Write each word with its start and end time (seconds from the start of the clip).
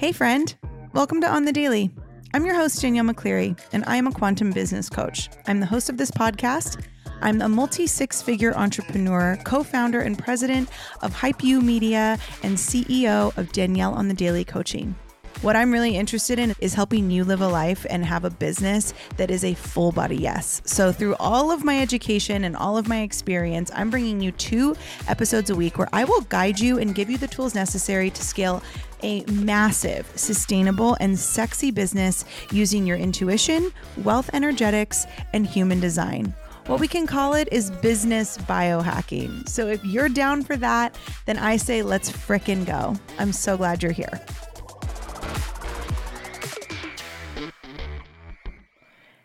Hey, 0.00 0.12
friend. 0.12 0.54
Welcome 0.94 1.20
to 1.20 1.28
On 1.28 1.44
the 1.44 1.52
Daily. 1.52 1.90
I'm 2.32 2.46
your 2.46 2.54
host, 2.54 2.80
Danielle 2.80 3.04
McCleary, 3.04 3.60
and 3.74 3.84
I 3.86 3.96
am 3.96 4.06
a 4.06 4.12
quantum 4.12 4.50
business 4.50 4.88
coach. 4.88 5.28
I'm 5.46 5.60
the 5.60 5.66
host 5.66 5.90
of 5.90 5.98
this 5.98 6.10
podcast. 6.10 6.82
I'm 7.20 7.42
a 7.42 7.50
multi 7.50 7.86
six 7.86 8.22
figure 8.22 8.56
entrepreneur, 8.56 9.38
co 9.44 9.62
founder 9.62 10.00
and 10.00 10.18
president 10.18 10.70
of 11.02 11.12
Hype 11.12 11.44
You 11.44 11.60
Media, 11.60 12.18
and 12.42 12.56
CEO 12.56 13.36
of 13.36 13.52
Danielle 13.52 13.92
on 13.92 14.08
the 14.08 14.14
Daily 14.14 14.42
Coaching. 14.42 14.94
What 15.42 15.56
I'm 15.56 15.72
really 15.72 15.96
interested 15.96 16.38
in 16.38 16.54
is 16.60 16.74
helping 16.74 17.10
you 17.10 17.24
live 17.24 17.40
a 17.40 17.48
life 17.48 17.86
and 17.88 18.04
have 18.04 18.26
a 18.26 18.30
business 18.30 18.92
that 19.16 19.30
is 19.30 19.42
a 19.42 19.54
full 19.54 19.90
body 19.90 20.16
yes. 20.16 20.60
So, 20.66 20.92
through 20.92 21.16
all 21.16 21.50
of 21.50 21.64
my 21.64 21.80
education 21.80 22.44
and 22.44 22.54
all 22.54 22.76
of 22.76 22.88
my 22.88 23.00
experience, 23.00 23.70
I'm 23.74 23.88
bringing 23.88 24.20
you 24.20 24.32
two 24.32 24.76
episodes 25.08 25.48
a 25.48 25.54
week 25.54 25.78
where 25.78 25.88
I 25.94 26.04
will 26.04 26.20
guide 26.22 26.60
you 26.60 26.78
and 26.78 26.94
give 26.94 27.08
you 27.08 27.16
the 27.16 27.26
tools 27.26 27.54
necessary 27.54 28.10
to 28.10 28.22
scale 28.22 28.62
a 29.02 29.24
massive, 29.24 30.10
sustainable, 30.14 30.96
and 31.00 31.18
sexy 31.18 31.70
business 31.70 32.24
using 32.50 32.86
your 32.86 32.96
intuition, 32.96 33.72
wealth 33.98 34.30
energetics, 34.32 35.06
and 35.32 35.46
human 35.46 35.80
design. 35.80 36.34
What 36.66 36.80
we 36.80 36.88
can 36.88 37.06
call 37.06 37.34
it 37.34 37.48
is 37.50 37.70
business 37.70 38.38
biohacking. 38.38 39.48
So 39.48 39.66
if 39.66 39.84
you're 39.84 40.08
down 40.08 40.42
for 40.42 40.56
that, 40.58 40.96
then 41.26 41.38
I 41.38 41.56
say 41.56 41.82
let's 41.82 42.10
frickin' 42.10 42.64
go. 42.64 42.94
I'm 43.18 43.32
so 43.32 43.56
glad 43.56 43.82
you're 43.82 43.92
here. 43.92 44.20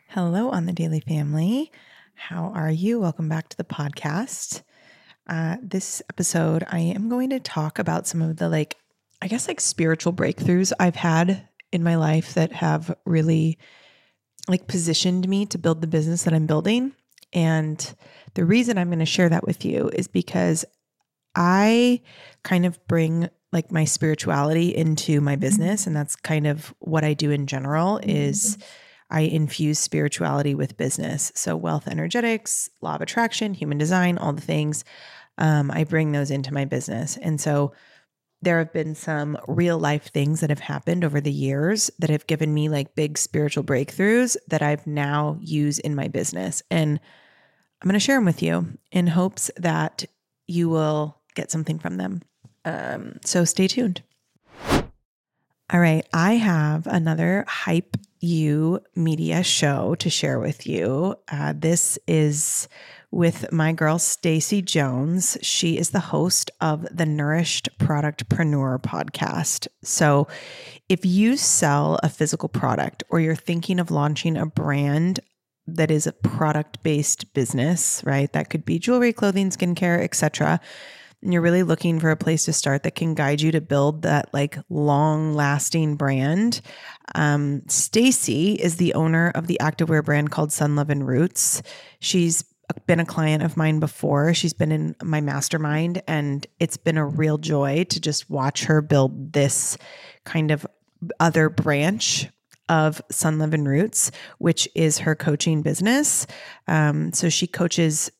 Hello, 0.07 0.49
on 0.49 0.65
the 0.65 0.71
Daily 0.71 1.01
Family. 1.01 1.71
How 2.13 2.51
are 2.55 2.71
you? 2.71 2.99
Welcome 2.99 3.27
back 3.27 3.49
to 3.49 3.57
the 3.57 3.65
podcast. 3.65 4.63
Uh, 5.27 5.57
this 5.61 6.01
episode, 6.09 6.63
I 6.69 6.79
am 6.79 7.09
going 7.09 7.29
to 7.31 7.39
talk 7.39 7.77
about 7.77 8.07
some 8.07 8.21
of 8.21 8.37
the 8.37 8.47
like, 8.47 8.77
I 9.21 9.27
guess, 9.27 9.47
like 9.47 9.61
spiritual 9.61 10.13
breakthroughs 10.13 10.73
I've 10.79 10.95
had 10.95 11.47
in 11.71 11.83
my 11.83 11.95
life 11.95 12.33
that 12.35 12.51
have 12.53 12.95
really 13.05 13.57
like 14.47 14.67
positioned 14.67 15.27
me 15.27 15.45
to 15.47 15.57
build 15.57 15.81
the 15.81 15.87
business 15.87 16.23
that 16.23 16.33
I'm 16.33 16.45
building. 16.45 16.93
And 17.33 17.95
the 18.35 18.45
reason 18.45 18.77
I'm 18.77 18.89
going 18.89 18.99
to 18.99 19.05
share 19.05 19.29
that 19.29 19.45
with 19.45 19.65
you 19.65 19.89
is 19.89 20.07
because 20.07 20.63
I 21.35 22.01
kind 22.43 22.65
of 22.65 22.79
bring 22.87 23.29
like 23.51 23.71
my 23.71 23.85
spirituality 23.85 24.75
into 24.75 25.21
my 25.21 25.35
business 25.35 25.87
and 25.87 25.95
that's 25.95 26.15
kind 26.15 26.45
of 26.45 26.73
what 26.79 27.03
I 27.03 27.13
do 27.13 27.31
in 27.31 27.47
general 27.47 27.99
is 28.03 28.57
I 29.09 29.21
infuse 29.21 29.79
spirituality 29.79 30.55
with 30.55 30.77
business. 30.77 31.31
So, 31.35 31.55
wealth 31.55 31.87
energetics, 31.87 32.69
law 32.81 32.95
of 32.95 33.01
attraction, 33.01 33.53
human 33.53 33.77
design, 33.77 34.17
all 34.17 34.33
the 34.33 34.41
things. 34.41 34.83
Um, 35.37 35.69
I 35.71 35.83
bring 35.83 36.11
those 36.11 36.31
into 36.31 36.53
my 36.53 36.65
business. 36.65 37.17
And 37.17 37.39
so, 37.39 37.73
there 38.45 38.59
have 38.59 38.71
been 38.71 38.95
some 38.95 39.37
real 39.47 39.77
life 39.77 40.11
things 40.11 40.39
that 40.39 40.51
have 40.51 40.59
happened 40.59 41.03
over 41.03 41.19
the 41.19 41.31
years 41.31 41.91
that 41.99 42.11
have 42.11 42.27
given 42.27 42.53
me 42.53 42.69
like 42.69 42.95
big 42.95 43.17
spiritual 43.17 43.63
breakthroughs 43.63 44.37
that 44.47 44.61
I've 44.61 44.85
now 44.87 45.37
used 45.41 45.81
in 45.81 45.95
my 45.95 46.07
business. 46.07 46.61
And 46.69 46.99
I'm 47.81 47.89
going 47.89 47.93
to 47.93 47.99
share 47.99 48.17
them 48.17 48.25
with 48.25 48.43
you 48.43 48.77
in 48.91 49.07
hopes 49.07 49.51
that 49.57 50.05
you 50.47 50.69
will 50.69 51.17
get 51.33 51.51
something 51.51 51.79
from 51.79 51.97
them. 51.97 52.21
Um, 52.63 53.19
so, 53.25 53.45
stay 53.45 53.67
tuned. 53.67 54.01
All 55.73 55.79
right, 55.79 56.05
I 56.13 56.33
have 56.33 56.85
another 56.85 57.45
Hype 57.47 57.97
You 58.19 58.81
media 58.95 59.43
show 59.43 59.95
to 59.95 60.09
share 60.09 60.39
with 60.39 60.67
you. 60.67 61.15
Uh, 61.27 61.53
this 61.57 61.97
is 62.07 62.67
with 63.15 63.49
my 63.49 63.71
girl 63.71 63.97
Stacie 63.97 64.63
Jones. 64.63 65.37
She 65.41 65.77
is 65.77 65.91
the 65.91 66.01
host 66.01 66.51
of 66.59 66.85
the 66.91 67.05
Nourished 67.05 67.69
Productpreneur 67.79 68.81
podcast. 68.81 69.69
So, 69.83 70.27
if 70.89 71.05
you 71.05 71.37
sell 71.37 71.97
a 72.03 72.09
physical 72.09 72.49
product 72.49 73.03
or 73.09 73.21
you're 73.21 73.33
thinking 73.33 73.79
of 73.79 73.89
launching 73.89 74.35
a 74.35 74.45
brand 74.45 75.21
that 75.65 75.89
is 75.89 76.05
a 76.05 76.11
product-based 76.11 77.33
business, 77.33 78.03
right? 78.05 78.31
That 78.33 78.49
could 78.49 78.65
be 78.65 78.79
jewelry, 78.79 79.13
clothing, 79.13 79.49
skincare, 79.49 80.03
etc 80.03 80.59
and 81.21 81.33
you're 81.33 81.41
really 81.41 81.63
looking 81.63 81.99
for 81.99 82.11
a 82.11 82.17
place 82.17 82.45
to 82.45 82.53
start 82.53 82.83
that 82.83 82.95
can 82.95 83.15
guide 83.15 83.41
you 83.41 83.51
to 83.51 83.59
build 83.59 84.03
that 84.03 84.31
like 84.31 84.57
long 84.69 85.33
lasting 85.33 85.95
brand 85.95 86.61
um, 87.15 87.61
stacie 87.67 88.55
is 88.57 88.77
the 88.77 88.93
owner 88.93 89.31
of 89.33 89.47
the 89.47 89.57
activewear 89.59 90.05
brand 90.05 90.29
called 90.29 90.51
sun 90.51 90.75
lovin' 90.75 91.03
roots 91.03 91.63
she's 91.99 92.43
been 92.87 92.99
a 92.99 93.05
client 93.05 93.43
of 93.43 93.57
mine 93.57 93.79
before 93.79 94.33
she's 94.33 94.53
been 94.53 94.71
in 94.71 94.95
my 95.03 95.21
mastermind 95.21 96.01
and 96.07 96.45
it's 96.59 96.77
been 96.77 96.97
a 96.97 97.05
real 97.05 97.37
joy 97.37 97.83
to 97.85 97.99
just 97.99 98.29
watch 98.29 98.65
her 98.65 98.81
build 98.81 99.33
this 99.33 99.77
kind 100.23 100.51
of 100.51 100.65
other 101.19 101.49
branch 101.49 102.27
of 102.69 103.01
Sun 103.11 103.37
Lovin' 103.37 103.67
Roots, 103.67 104.11
which 104.39 104.67
is 104.73 104.99
her 104.99 105.15
coaching 105.15 105.61
business. 105.61 106.25
Um, 106.67 107.13
so 107.13 107.29
she 107.29 107.47
coaches 107.47 108.11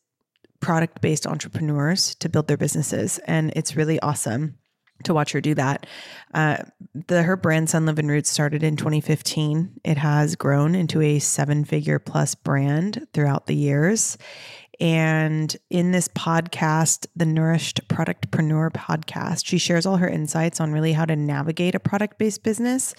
product 0.60 1.00
based 1.00 1.26
entrepreneurs 1.26 2.14
to 2.16 2.28
build 2.28 2.46
their 2.46 2.56
businesses. 2.56 3.18
And 3.26 3.52
it's 3.56 3.76
really 3.76 4.00
awesome 4.00 4.58
to 5.04 5.14
watch 5.14 5.32
her 5.32 5.40
do 5.40 5.54
that. 5.54 5.86
Uh, 6.34 6.58
the 7.06 7.22
her 7.22 7.36
brand 7.36 7.70
Sun 7.70 7.88
and 7.88 8.08
Roots 8.08 8.30
started 8.30 8.62
in 8.62 8.76
2015. 8.76 9.80
It 9.84 9.98
has 9.98 10.36
grown 10.36 10.74
into 10.74 11.00
a 11.00 11.18
seven 11.18 11.64
figure 11.64 11.98
plus 11.98 12.34
brand 12.34 13.06
throughout 13.12 13.46
the 13.46 13.56
years. 13.56 14.18
And 14.78 15.56
in 15.70 15.92
this 15.92 16.08
podcast, 16.08 17.06
the 17.16 17.24
Nourished 17.24 17.88
Productpreneur 17.88 18.72
podcast, 18.72 19.46
she 19.46 19.56
shares 19.56 19.86
all 19.86 19.96
her 19.96 20.08
insights 20.08 20.60
on 20.60 20.72
really 20.72 20.92
how 20.92 21.06
to 21.06 21.16
navigate 21.16 21.74
a 21.74 21.80
product 21.80 22.18
based 22.18 22.42
business 22.42 22.94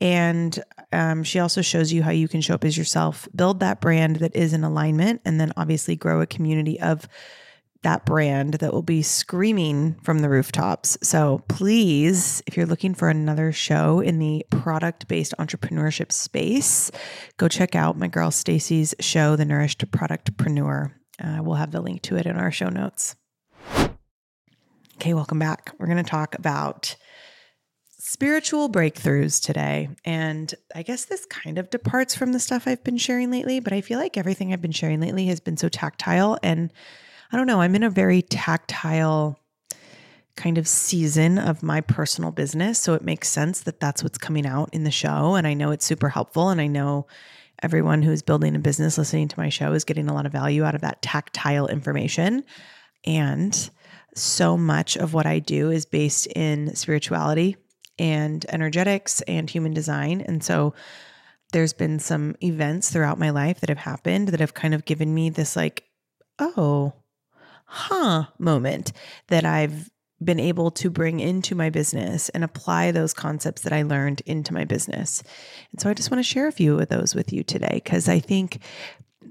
and 0.00 0.62
um, 0.92 1.22
she 1.22 1.38
also 1.38 1.62
shows 1.62 1.92
you 1.92 2.02
how 2.02 2.10
you 2.10 2.28
can 2.28 2.40
show 2.40 2.54
up 2.54 2.64
as 2.64 2.76
yourself, 2.76 3.28
build 3.34 3.60
that 3.60 3.80
brand 3.80 4.16
that 4.16 4.34
is 4.34 4.52
in 4.52 4.64
alignment, 4.64 5.20
and 5.24 5.40
then 5.40 5.52
obviously 5.56 5.96
grow 5.96 6.20
a 6.20 6.26
community 6.26 6.80
of 6.80 7.08
that 7.84 8.04
brand 8.04 8.54
that 8.54 8.72
will 8.72 8.82
be 8.82 9.02
screaming 9.02 9.94
from 10.02 10.18
the 10.18 10.28
rooftops. 10.28 10.98
So 11.02 11.42
please, 11.48 12.42
if 12.46 12.56
you're 12.56 12.66
looking 12.66 12.94
for 12.94 13.08
another 13.08 13.52
show 13.52 14.00
in 14.00 14.18
the 14.18 14.44
product 14.50 15.06
based 15.06 15.34
entrepreneurship 15.38 16.10
space, 16.10 16.90
go 17.36 17.46
check 17.46 17.74
out 17.74 17.96
my 17.96 18.08
girl 18.08 18.30
Stacie's 18.30 18.94
show, 19.00 19.36
The 19.36 19.44
Nourished 19.44 19.90
Productpreneur. 19.90 20.92
Uh, 21.22 21.38
we'll 21.42 21.56
have 21.56 21.70
the 21.70 21.80
link 21.80 22.02
to 22.02 22.16
it 22.16 22.26
in 22.26 22.36
our 22.36 22.50
show 22.50 22.68
notes. 22.68 23.14
Okay, 24.96 25.14
welcome 25.14 25.38
back. 25.38 25.72
We're 25.78 25.86
going 25.86 26.02
to 26.02 26.10
talk 26.10 26.34
about 26.34 26.96
spiritual 27.98 28.70
breakthroughs 28.70 29.42
today. 29.42 29.88
And 30.04 30.54
I 30.74 30.82
guess 30.82 31.06
this 31.06 31.26
kind 31.26 31.58
of 31.58 31.70
departs 31.70 32.14
from 32.14 32.32
the 32.32 32.40
stuff 32.40 32.66
I've 32.66 32.84
been 32.84 32.98
sharing 32.98 33.30
lately, 33.30 33.60
but 33.60 33.72
I 33.72 33.80
feel 33.80 33.98
like 33.98 34.16
everything 34.16 34.52
I've 34.52 34.62
been 34.62 34.72
sharing 34.72 35.00
lately 35.00 35.26
has 35.26 35.40
been 35.40 35.56
so 35.56 35.68
tactile. 35.68 36.38
And 36.42 36.70
I 37.32 37.36
don't 37.36 37.46
know, 37.46 37.60
I'm 37.60 37.74
in 37.74 37.82
a 37.82 37.90
very 37.90 38.22
tactile 38.22 39.38
kind 40.36 40.58
of 40.58 40.66
season 40.66 41.38
of 41.38 41.62
my 41.62 41.80
personal 41.80 42.30
business. 42.30 42.78
So 42.78 42.94
it 42.94 43.02
makes 43.02 43.28
sense 43.28 43.60
that 43.62 43.80
that's 43.80 44.02
what's 44.02 44.18
coming 44.18 44.46
out 44.46 44.70
in 44.72 44.84
the 44.84 44.90
show. 44.90 45.34
And 45.34 45.46
I 45.46 45.54
know 45.54 45.70
it's 45.70 45.86
super 45.86 46.08
helpful. 46.08 46.50
And 46.50 46.60
I 46.60 46.66
know 46.66 47.06
everyone 47.62 48.02
who's 48.02 48.22
building 48.22 48.56
a 48.56 48.58
business 48.58 48.98
listening 48.98 49.28
to 49.28 49.38
my 49.38 49.48
show 49.48 49.72
is 49.72 49.84
getting 49.84 50.08
a 50.08 50.14
lot 50.14 50.26
of 50.26 50.32
value 50.32 50.64
out 50.64 50.74
of 50.74 50.80
that 50.80 51.02
tactile 51.02 51.68
information. 51.68 52.44
And 53.04 53.70
so 54.14 54.56
much 54.56 54.96
of 54.96 55.14
what 55.14 55.26
I 55.26 55.38
do 55.38 55.70
is 55.70 55.86
based 55.86 56.26
in 56.26 56.74
spirituality 56.74 57.56
and 57.98 58.44
energetics 58.48 59.20
and 59.22 59.48
human 59.48 59.72
design. 59.72 60.20
And 60.20 60.42
so 60.42 60.74
there's 61.52 61.72
been 61.72 62.00
some 62.00 62.34
events 62.42 62.90
throughout 62.90 63.18
my 63.18 63.30
life 63.30 63.60
that 63.60 63.68
have 63.68 63.78
happened 63.78 64.28
that 64.28 64.40
have 64.40 64.54
kind 64.54 64.74
of 64.74 64.84
given 64.84 65.14
me 65.14 65.30
this, 65.30 65.54
like, 65.54 65.84
oh, 66.40 66.92
huh 67.64 68.26
moment 68.38 68.92
that 69.28 69.44
I've 69.44 69.90
been 70.22 70.40
able 70.40 70.70
to 70.70 70.90
bring 70.90 71.20
into 71.20 71.54
my 71.54 71.70
business 71.70 72.28
and 72.30 72.44
apply 72.44 72.90
those 72.92 73.12
concepts 73.12 73.62
that 73.62 73.72
I 73.72 73.82
learned 73.82 74.22
into 74.26 74.54
my 74.54 74.64
business. 74.64 75.22
And 75.72 75.80
so 75.80 75.90
I 75.90 75.94
just 75.94 76.10
want 76.10 76.20
to 76.20 76.28
share 76.28 76.46
a 76.46 76.52
few 76.52 76.78
of 76.78 76.88
those 76.88 77.14
with 77.14 77.32
you 77.32 77.42
today 77.42 77.80
because 77.82 78.08
I 78.08 78.20
think 78.20 78.62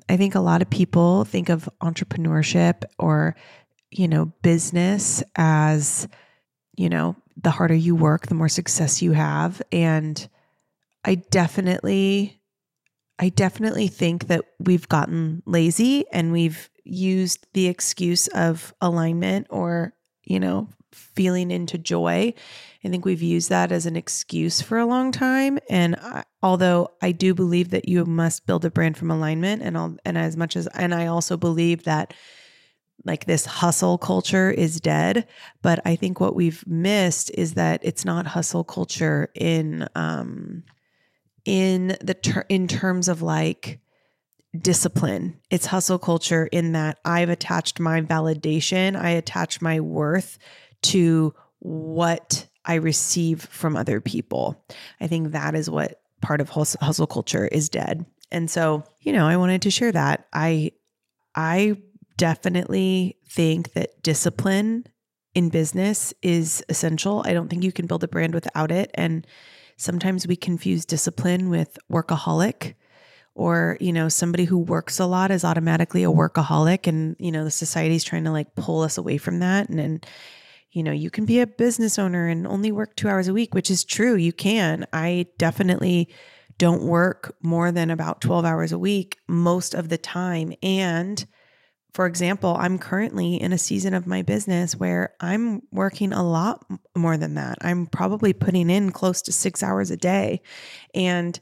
I 0.10 0.18
think 0.18 0.36
a 0.36 0.40
lot 0.40 0.62
of 0.62 0.70
people 0.70 1.24
think 1.24 1.50
of 1.50 1.70
entrepreneurship 1.82 2.84
or 3.00 3.36
you 3.92 4.08
know 4.08 4.32
business 4.42 5.24
as 5.36 6.08
you 6.76 6.90
know 6.90 7.16
the 7.42 7.52
harder 7.52 7.74
you 7.74 7.96
work, 7.96 8.28
the 8.28 8.36
more 8.36 8.50
success 8.50 9.02
you 9.02 9.12
have. 9.14 9.62
And 9.72 10.28
I 11.04 11.16
definitely, 11.16 12.40
I 13.24 13.30
definitely 13.30 13.88
think 13.88 14.28
that 14.28 14.44
we've 14.60 14.90
gotten 14.90 15.44
lazy 15.46 16.04
and 16.12 16.34
we've 16.34 16.70
used 16.84 17.48
the 17.54 17.68
excuse 17.68 18.28
of 18.28 18.74
alignment 18.82 19.48
or, 19.50 19.94
you 20.26 20.42
know, 20.42 20.68
feeling 20.92 21.50
into 21.50 21.78
joy. 21.78 22.34
I 22.84 22.90
think 22.90 23.06
we've 23.06 23.22
used 23.22 23.50
that 23.50 23.72
as 23.72 23.86
an 23.86 23.96
excuse 23.96 24.62
for 24.62 24.78
a 24.78 24.86
long 24.86 25.14
time. 25.14 25.58
And 25.70 25.96
I, 25.96 26.26
although 26.42 26.90
I 27.02 27.14
do 27.14 27.34
believe 27.34 27.70
that 27.70 27.88
you 27.88 28.04
must 28.04 28.46
build 28.46 28.66
a 28.66 28.70
brand 28.70 28.98
from 28.98 29.10
alignment, 29.10 29.62
and 29.62 29.78
all, 29.78 29.96
and 30.04 30.18
as 30.18 30.36
much 30.36 30.58
as, 30.58 30.68
and 30.68 30.94
I 30.94 31.06
also 31.06 31.38
believe 31.38 31.86
that 31.86 32.14
like 33.06 33.24
this 33.24 33.46
hustle 33.46 33.98
culture 33.98 34.52
is 34.52 34.80
dead 34.80 35.28
but 35.62 35.80
i 35.84 35.96
think 35.96 36.20
what 36.20 36.36
we've 36.36 36.66
missed 36.68 37.32
is 37.34 37.56
that 37.56 37.82
it's 37.84 38.06
not 38.06 38.28
hustle 38.28 38.64
culture 38.64 39.30
in 39.36 39.90
um 39.96 40.64
in 41.46 41.98
the 42.02 42.14
ter- 42.14 42.46
in 42.50 42.68
terms 42.68 43.08
of 43.08 43.22
like 43.22 43.80
discipline 44.60 45.40
it's 45.50 45.66
hustle 45.66 45.98
culture 45.98 46.48
in 46.52 46.74
that 46.74 47.00
i've 47.06 47.30
attached 47.30 47.80
my 47.80 48.02
validation 48.02 48.96
i 48.96 49.10
attach 49.10 49.62
my 49.62 49.80
worth 49.80 50.38
to 50.82 51.34
what 51.60 52.48
i 52.66 52.76
receive 52.76 53.42
from 53.42 53.76
other 53.76 54.00
people 54.00 54.64
i 55.02 55.08
think 55.08 55.32
that 55.32 55.56
is 55.56 55.70
what 55.70 56.02
part 56.22 56.40
of 56.40 56.50
hustle 56.50 57.08
culture 57.08 57.48
is 57.48 57.68
dead 57.68 58.06
and 58.32 58.50
so 58.50 58.84
you 59.00 59.12
know 59.12 59.28
i 59.28 59.36
wanted 59.36 59.62
to 59.62 59.72
share 59.72 59.92
that 59.92 60.28
i 60.34 60.72
i 61.36 61.76
definitely 62.18 63.18
think 63.28 63.74
that 63.74 64.02
discipline 64.04 64.86
in 65.36 65.50
business 65.50 66.14
is 66.22 66.64
essential. 66.70 67.24
I 67.26 67.34
don't 67.34 67.50
think 67.50 67.64
you 67.64 67.72
can 67.72 67.88
build 67.88 68.04
a 68.04 68.08
brand 68.08 68.34
without 68.34 68.72
it. 68.72 68.92
And 68.94 69.26
sometimes 69.84 70.26
we 70.26 70.36
confuse 70.36 70.86
discipline 70.86 71.50
with 71.50 71.78
workaholic 71.92 72.76
or, 73.36 73.78
you 73.80 73.92
know, 73.92 74.10
somebody 74.10 74.46
who 74.46 74.58
works 74.58 75.00
a 75.00 75.06
lot 75.06 75.32
is 75.32 75.44
automatically 75.44 76.04
a 76.04 76.12
workaholic. 76.12 76.88
And, 76.88 77.16
you 77.20 77.32
know, 77.32 77.44
the 77.44 77.52
society's 77.52 78.04
trying 78.04 78.24
to 78.26 78.32
like 78.32 78.56
pull 78.56 78.82
us 78.82 78.98
away 78.98 79.18
from 79.18 79.40
that. 79.40 79.70
And, 79.70 79.80
and, 79.80 80.06
you 80.72 80.84
know, 80.84 80.92
you 80.92 81.10
can 81.10 81.26
be 81.26 81.40
a 81.40 81.48
business 81.48 82.00
owner 82.00 82.28
and 82.28 82.48
only 82.48 82.72
work 82.72 82.96
two 82.96 83.10
hours 83.10 83.28
a 83.28 83.34
week, 83.34 83.54
which 83.54 83.70
is 83.70 83.84
true. 83.84 84.16
You 84.16 84.34
can. 84.34 84.86
I 84.94 85.28
definitely 85.38 86.10
don't 86.58 86.84
work 86.84 87.36
more 87.42 87.72
than 87.72 87.90
about 87.90 88.22
12 88.22 88.46
hours 88.46 88.72
a 88.72 88.80
week 88.80 89.18
most 89.28 89.74
of 89.74 89.90
the 89.90 89.98
time. 89.98 90.54
And, 90.62 91.26
for 91.94 92.08
example, 92.08 92.56
I'm 92.60 92.80
currently 92.80 93.36
in 93.40 93.54
a 93.54 93.58
season 93.58 93.94
of 93.94 94.08
my 94.08 94.24
business 94.24 94.76
where 94.76 95.14
I'm 95.20 95.62
working 95.72 96.12
a 96.12 96.28
lot 96.28 96.66
more 96.96 97.18
than 97.18 97.36
that. 97.36 97.60
I'm 97.62 97.86
probably 97.86 98.34
putting 98.34 98.70
in 98.70 98.92
close 98.92 99.22
to 99.24 99.32
six 99.32 99.62
hours 99.62 99.92
a 99.92 99.98
day. 99.98 100.42
And 100.96 101.40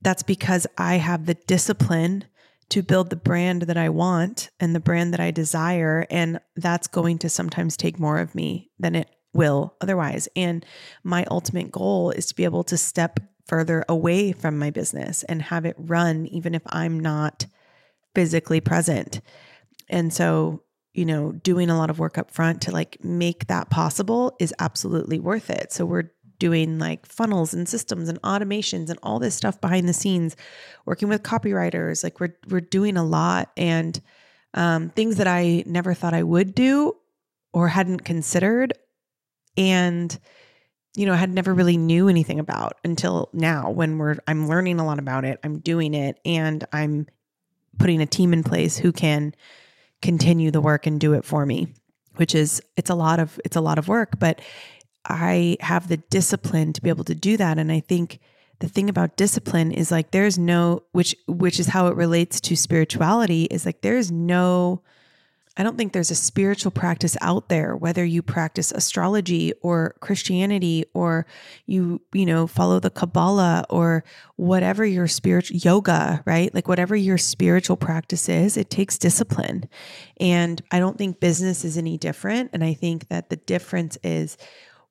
that's 0.00 0.22
because 0.22 0.66
I 0.78 0.96
have 0.96 1.26
the 1.26 1.34
discipline 1.34 2.26
to 2.70 2.82
build 2.82 3.10
the 3.10 3.16
brand 3.16 3.62
that 3.62 3.76
I 3.76 3.88
want 3.88 4.50
and 4.60 4.74
the 4.74 4.80
brand 4.80 5.12
that 5.14 5.20
I 5.20 5.32
desire. 5.32 6.06
And 6.10 6.38
that's 6.54 6.86
going 6.86 7.18
to 7.18 7.28
sometimes 7.28 7.76
take 7.76 7.98
more 7.98 8.18
of 8.18 8.34
me 8.36 8.70
than 8.78 8.94
it 8.94 9.08
will 9.34 9.74
otherwise. 9.80 10.28
And 10.36 10.64
my 11.02 11.24
ultimate 11.28 11.72
goal 11.72 12.12
is 12.12 12.26
to 12.26 12.36
be 12.36 12.44
able 12.44 12.64
to 12.64 12.76
step 12.76 13.18
further 13.46 13.84
away 13.88 14.30
from 14.30 14.58
my 14.58 14.70
business 14.70 15.24
and 15.24 15.42
have 15.42 15.64
it 15.64 15.74
run, 15.76 16.26
even 16.26 16.54
if 16.54 16.62
I'm 16.66 17.00
not 17.00 17.46
physically 18.14 18.60
present. 18.60 19.20
And 19.92 20.12
so, 20.12 20.62
you 20.94 21.04
know, 21.04 21.32
doing 21.32 21.70
a 21.70 21.76
lot 21.76 21.90
of 21.90 21.98
work 21.98 22.18
up 22.18 22.30
front 22.30 22.62
to 22.62 22.72
like 22.72 23.02
make 23.04 23.46
that 23.46 23.70
possible 23.70 24.34
is 24.40 24.52
absolutely 24.58 25.20
worth 25.20 25.50
it. 25.50 25.72
So 25.72 25.84
we're 25.84 26.10
doing 26.38 26.80
like 26.80 27.06
funnels 27.06 27.54
and 27.54 27.68
systems 27.68 28.08
and 28.08 28.20
automations 28.22 28.90
and 28.90 28.98
all 29.04 29.20
this 29.20 29.36
stuff 29.36 29.60
behind 29.60 29.88
the 29.88 29.92
scenes, 29.92 30.34
working 30.84 31.08
with 31.08 31.22
copywriters. 31.22 32.02
Like 32.02 32.18
we're 32.18 32.34
we're 32.48 32.60
doing 32.60 32.96
a 32.96 33.04
lot 33.04 33.52
and 33.56 34.00
um, 34.54 34.90
things 34.90 35.16
that 35.18 35.28
I 35.28 35.62
never 35.66 35.94
thought 35.94 36.14
I 36.14 36.24
would 36.24 36.52
do 36.54 36.96
or 37.52 37.68
hadn't 37.68 38.00
considered, 38.00 38.72
and 39.56 40.18
you 40.96 41.06
know, 41.06 41.12
I 41.12 41.16
had 41.16 41.32
never 41.32 41.54
really 41.54 41.76
knew 41.76 42.08
anything 42.08 42.38
about 42.38 42.78
until 42.84 43.30
now 43.32 43.70
when 43.70 43.98
we're 43.98 44.16
I'm 44.26 44.48
learning 44.48 44.80
a 44.80 44.84
lot 44.84 44.98
about 44.98 45.24
it. 45.24 45.38
I'm 45.44 45.60
doing 45.60 45.94
it 45.94 46.18
and 46.24 46.66
I'm 46.72 47.06
putting 47.78 48.02
a 48.02 48.06
team 48.06 48.32
in 48.32 48.42
place 48.42 48.76
who 48.76 48.92
can 48.92 49.34
continue 50.02 50.50
the 50.50 50.60
work 50.60 50.86
and 50.86 51.00
do 51.00 51.14
it 51.14 51.24
for 51.24 51.46
me 51.46 51.72
which 52.16 52.34
is 52.34 52.60
it's 52.76 52.90
a 52.90 52.94
lot 52.94 53.18
of 53.18 53.40
it's 53.44 53.56
a 53.56 53.60
lot 53.60 53.78
of 53.78 53.88
work 53.88 54.18
but 54.18 54.40
i 55.06 55.56
have 55.60 55.88
the 55.88 55.96
discipline 55.96 56.72
to 56.72 56.82
be 56.82 56.88
able 56.88 57.04
to 57.04 57.14
do 57.14 57.36
that. 57.36 57.58
And 57.58 57.72
i 57.72 57.80
think 57.80 58.20
the 58.60 58.68
thing 58.68 58.88
about 58.88 59.16
discipline 59.16 59.72
is 59.72 59.90
like 59.90 60.12
there's 60.12 60.38
no 60.38 60.84
which 60.92 61.16
which 61.26 61.58
is 61.58 61.66
how 61.66 61.88
it 61.88 61.96
relates 61.96 62.40
to 62.42 62.56
spirituality 62.56 63.44
is 63.44 63.66
like 63.66 63.80
there's 63.80 64.12
no 64.12 64.82
I 65.56 65.62
don't 65.62 65.76
think 65.76 65.92
there's 65.92 66.10
a 66.10 66.14
spiritual 66.14 66.70
practice 66.70 67.14
out 67.20 67.50
there, 67.50 67.76
whether 67.76 68.04
you 68.04 68.22
practice 68.22 68.72
astrology 68.72 69.52
or 69.60 69.94
Christianity 70.00 70.86
or 70.94 71.26
you, 71.66 72.00
you 72.14 72.24
know, 72.24 72.46
follow 72.46 72.80
the 72.80 72.88
Kabbalah 72.88 73.66
or 73.68 74.02
whatever 74.36 74.82
your 74.84 75.06
spiritual 75.08 75.58
yoga, 75.58 76.22
right? 76.24 76.54
Like 76.54 76.68
whatever 76.68 76.96
your 76.96 77.18
spiritual 77.18 77.76
practice 77.76 78.30
is, 78.30 78.56
it 78.56 78.70
takes 78.70 78.96
discipline. 78.96 79.68
And 80.18 80.62
I 80.70 80.78
don't 80.78 80.96
think 80.96 81.20
business 81.20 81.66
is 81.66 81.76
any 81.76 81.98
different. 81.98 82.50
And 82.54 82.64
I 82.64 82.72
think 82.72 83.08
that 83.08 83.28
the 83.28 83.36
difference 83.36 83.98
is 84.02 84.38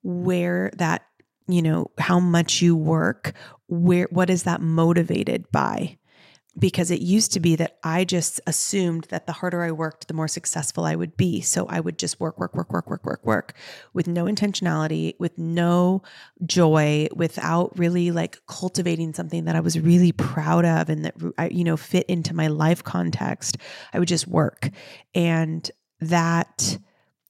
where 0.03 0.71
that, 0.77 1.07
you 1.47 1.63
know, 1.63 1.89
how 1.97 2.19
much 2.19 2.61
you 2.61 2.75
work, 2.75 3.33
where, 3.67 4.07
what 4.11 4.29
is 4.29 4.43
that 4.43 4.61
motivated 4.61 5.51
by? 5.51 5.97
Because 6.59 6.91
it 6.91 6.99
used 6.99 7.31
to 7.31 7.39
be 7.39 7.55
that 7.55 7.77
I 7.83 8.03
just 8.03 8.41
assumed 8.45 9.05
that 9.05 9.25
the 9.25 9.31
harder 9.31 9.63
I 9.63 9.71
worked, 9.71 10.07
the 10.07 10.13
more 10.13 10.27
successful 10.27 10.83
I 10.83 10.95
would 10.95 11.15
be. 11.15 11.39
So 11.41 11.65
I 11.67 11.79
would 11.79 11.97
just 11.97 12.19
work, 12.19 12.37
work, 12.39 12.55
work, 12.55 12.71
work, 12.73 12.89
work, 12.89 13.05
work, 13.05 13.25
work 13.25 13.53
with 13.93 14.07
no 14.07 14.25
intentionality, 14.25 15.15
with 15.17 15.37
no 15.37 16.03
joy, 16.45 17.07
without 17.15 17.77
really 17.77 18.11
like 18.11 18.37
cultivating 18.47 19.13
something 19.13 19.45
that 19.45 19.55
I 19.55 19.61
was 19.61 19.79
really 19.79 20.11
proud 20.11 20.65
of 20.65 20.89
and 20.89 21.05
that, 21.05 21.51
you 21.53 21.63
know, 21.63 21.77
fit 21.77 22.05
into 22.07 22.35
my 22.35 22.47
life 22.47 22.83
context. 22.83 23.57
I 23.93 23.99
would 23.99 24.09
just 24.09 24.27
work. 24.27 24.69
And 25.15 25.69
that 26.01 26.77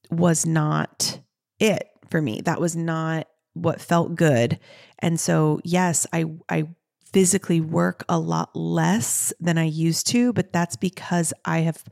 was 0.10 0.46
not 0.46 1.20
it 1.60 1.88
for 2.10 2.22
me. 2.22 2.42
That 2.42 2.60
was 2.60 2.76
not 2.76 3.28
what 3.54 3.82
felt 3.82 4.16
good. 4.16 4.60
And 5.00 5.20
so, 5.20 5.60
yes, 5.64 6.08
I, 6.12 6.26
I 6.50 6.70
physically 7.14 7.62
work 7.62 8.04
a 8.08 8.18
lot 8.18 8.56
less 8.56 9.34
than 9.40 9.58
I 9.58 9.66
used 9.66 10.08
to, 10.08 10.34
but 10.34 10.54
that's 10.54 10.76
because 10.76 11.34
I 11.46 11.60
have 11.60 11.84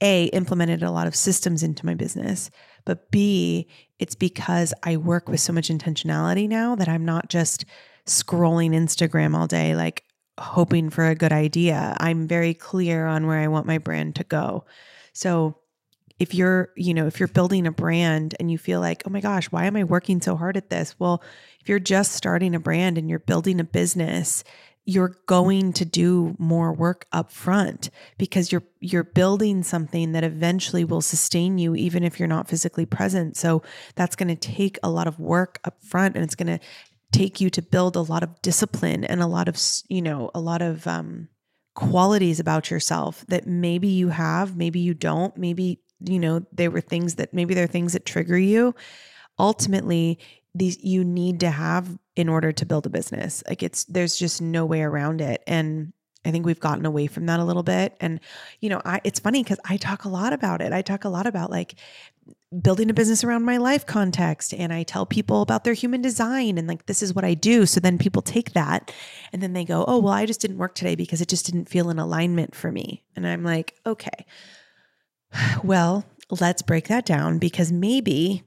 A, 0.00 0.24
implemented 0.26 0.82
a 0.82 0.90
lot 0.90 1.06
of 1.06 1.14
systems 1.14 1.62
into 1.62 1.86
my 1.86 1.94
business, 1.94 2.50
but 2.84 3.10
B, 3.10 3.68
it's 3.98 4.14
because 4.14 4.72
I 4.82 4.96
work 4.96 5.28
with 5.28 5.40
so 5.40 5.52
much 5.52 5.68
intentionality 5.68 6.48
now 6.48 6.74
that 6.76 6.88
I'm 6.88 7.04
not 7.04 7.28
just 7.28 7.64
scrolling 8.06 8.70
Instagram 8.70 9.36
all 9.36 9.46
day, 9.46 9.74
like 9.74 10.04
hoping 10.38 10.90
for 10.90 11.06
a 11.06 11.14
good 11.14 11.32
idea. 11.32 11.96
I'm 11.98 12.28
very 12.28 12.54
clear 12.54 13.06
on 13.06 13.26
where 13.26 13.40
I 13.40 13.48
want 13.48 13.66
my 13.66 13.78
brand 13.78 14.16
to 14.16 14.24
go. 14.24 14.64
So, 15.12 15.58
if 16.18 16.34
you're, 16.34 16.70
you 16.76 16.94
know, 16.94 17.06
if 17.06 17.20
you're 17.20 17.28
building 17.28 17.66
a 17.66 17.72
brand 17.72 18.34
and 18.40 18.50
you 18.50 18.58
feel 18.58 18.80
like, 18.80 19.02
oh 19.06 19.10
my 19.10 19.20
gosh, 19.20 19.46
why 19.46 19.66
am 19.66 19.76
I 19.76 19.84
working 19.84 20.20
so 20.20 20.36
hard 20.36 20.56
at 20.56 20.70
this? 20.70 20.94
Well, 20.98 21.22
if 21.60 21.68
you're 21.68 21.78
just 21.78 22.12
starting 22.12 22.54
a 22.54 22.60
brand 22.60 22.96
and 22.96 23.08
you're 23.10 23.18
building 23.18 23.60
a 23.60 23.64
business, 23.64 24.42
you're 24.86 25.16
going 25.26 25.72
to 25.74 25.84
do 25.84 26.36
more 26.38 26.72
work 26.72 27.06
up 27.12 27.32
front 27.32 27.90
because 28.18 28.52
you're 28.52 28.62
you're 28.78 29.02
building 29.02 29.64
something 29.64 30.12
that 30.12 30.22
eventually 30.22 30.84
will 30.84 31.00
sustain 31.00 31.58
you 31.58 31.74
even 31.74 32.04
if 32.04 32.18
you're 32.20 32.28
not 32.28 32.48
physically 32.48 32.86
present. 32.86 33.36
So 33.36 33.62
that's 33.96 34.14
going 34.14 34.28
to 34.28 34.36
take 34.36 34.78
a 34.82 34.90
lot 34.90 35.08
of 35.08 35.18
work 35.18 35.58
up 35.64 35.82
front 35.82 36.14
and 36.14 36.24
it's 36.24 36.36
going 36.36 36.58
to 36.58 36.64
take 37.10 37.40
you 37.40 37.50
to 37.50 37.62
build 37.62 37.96
a 37.96 38.00
lot 38.00 38.22
of 38.22 38.40
discipline 38.42 39.04
and 39.04 39.20
a 39.20 39.26
lot 39.26 39.48
of, 39.48 39.60
you 39.88 40.02
know, 40.02 40.30
a 40.34 40.40
lot 40.40 40.62
of 40.62 40.86
um 40.86 41.28
qualities 41.74 42.40
about 42.40 42.70
yourself 42.70 43.24
that 43.28 43.46
maybe 43.46 43.88
you 43.88 44.08
have, 44.08 44.56
maybe 44.56 44.80
you 44.80 44.94
don't, 44.94 45.36
maybe 45.36 45.80
you 46.00 46.18
know, 46.18 46.44
they 46.52 46.68
were 46.68 46.80
things 46.80 47.16
that 47.16 47.32
maybe 47.32 47.54
they're 47.54 47.66
things 47.66 47.92
that 47.94 48.04
trigger 48.04 48.38
you. 48.38 48.74
Ultimately, 49.38 50.18
these 50.54 50.82
you 50.82 51.04
need 51.04 51.40
to 51.40 51.50
have 51.50 51.98
in 52.14 52.28
order 52.28 52.52
to 52.52 52.66
build 52.66 52.86
a 52.86 52.90
business. 52.90 53.42
Like 53.48 53.62
it's 53.62 53.84
there's 53.84 54.16
just 54.16 54.40
no 54.40 54.64
way 54.64 54.82
around 54.82 55.20
it. 55.20 55.42
And 55.46 55.92
I 56.24 56.30
think 56.32 56.44
we've 56.44 56.60
gotten 56.60 56.86
away 56.86 57.06
from 57.06 57.26
that 57.26 57.40
a 57.40 57.44
little 57.44 57.62
bit. 57.62 57.96
And 58.00 58.20
you 58.60 58.68
know, 58.70 58.80
I 58.84 59.00
it's 59.04 59.20
funny 59.20 59.44
cuz 59.44 59.58
I 59.64 59.76
talk 59.76 60.04
a 60.04 60.08
lot 60.08 60.32
about 60.32 60.62
it. 60.62 60.72
I 60.72 60.82
talk 60.82 61.04
a 61.04 61.08
lot 61.10 61.26
about 61.26 61.50
like 61.50 61.74
building 62.62 62.90
a 62.90 62.94
business 62.94 63.24
around 63.24 63.44
my 63.44 63.56
life 63.56 63.84
context 63.86 64.54
and 64.54 64.72
I 64.72 64.82
tell 64.82 65.04
people 65.04 65.42
about 65.42 65.64
their 65.64 65.74
human 65.74 66.00
design 66.00 66.58
and 66.58 66.66
like 66.66 66.86
this 66.86 67.02
is 67.02 67.14
what 67.14 67.24
I 67.24 67.34
do. 67.34 67.66
So 67.66 67.80
then 67.80 67.98
people 67.98 68.22
take 68.22 68.52
that 68.52 68.92
and 69.32 69.42
then 69.42 69.52
they 69.52 69.64
go, 69.64 69.84
"Oh, 69.86 69.98
well, 69.98 70.12
I 70.12 70.26
just 70.26 70.40
didn't 70.40 70.58
work 70.58 70.74
today 70.74 70.94
because 70.94 71.20
it 71.20 71.28
just 71.28 71.46
didn't 71.46 71.68
feel 71.68 71.90
in 71.90 71.98
alignment 71.98 72.54
for 72.54 72.72
me." 72.72 73.04
And 73.14 73.26
I'm 73.26 73.44
like, 73.44 73.74
"Okay. 73.84 74.26
Well, 75.62 76.04
let's 76.40 76.62
break 76.62 76.88
that 76.88 77.06
down 77.06 77.38
because 77.38 77.72
maybe 77.72 78.44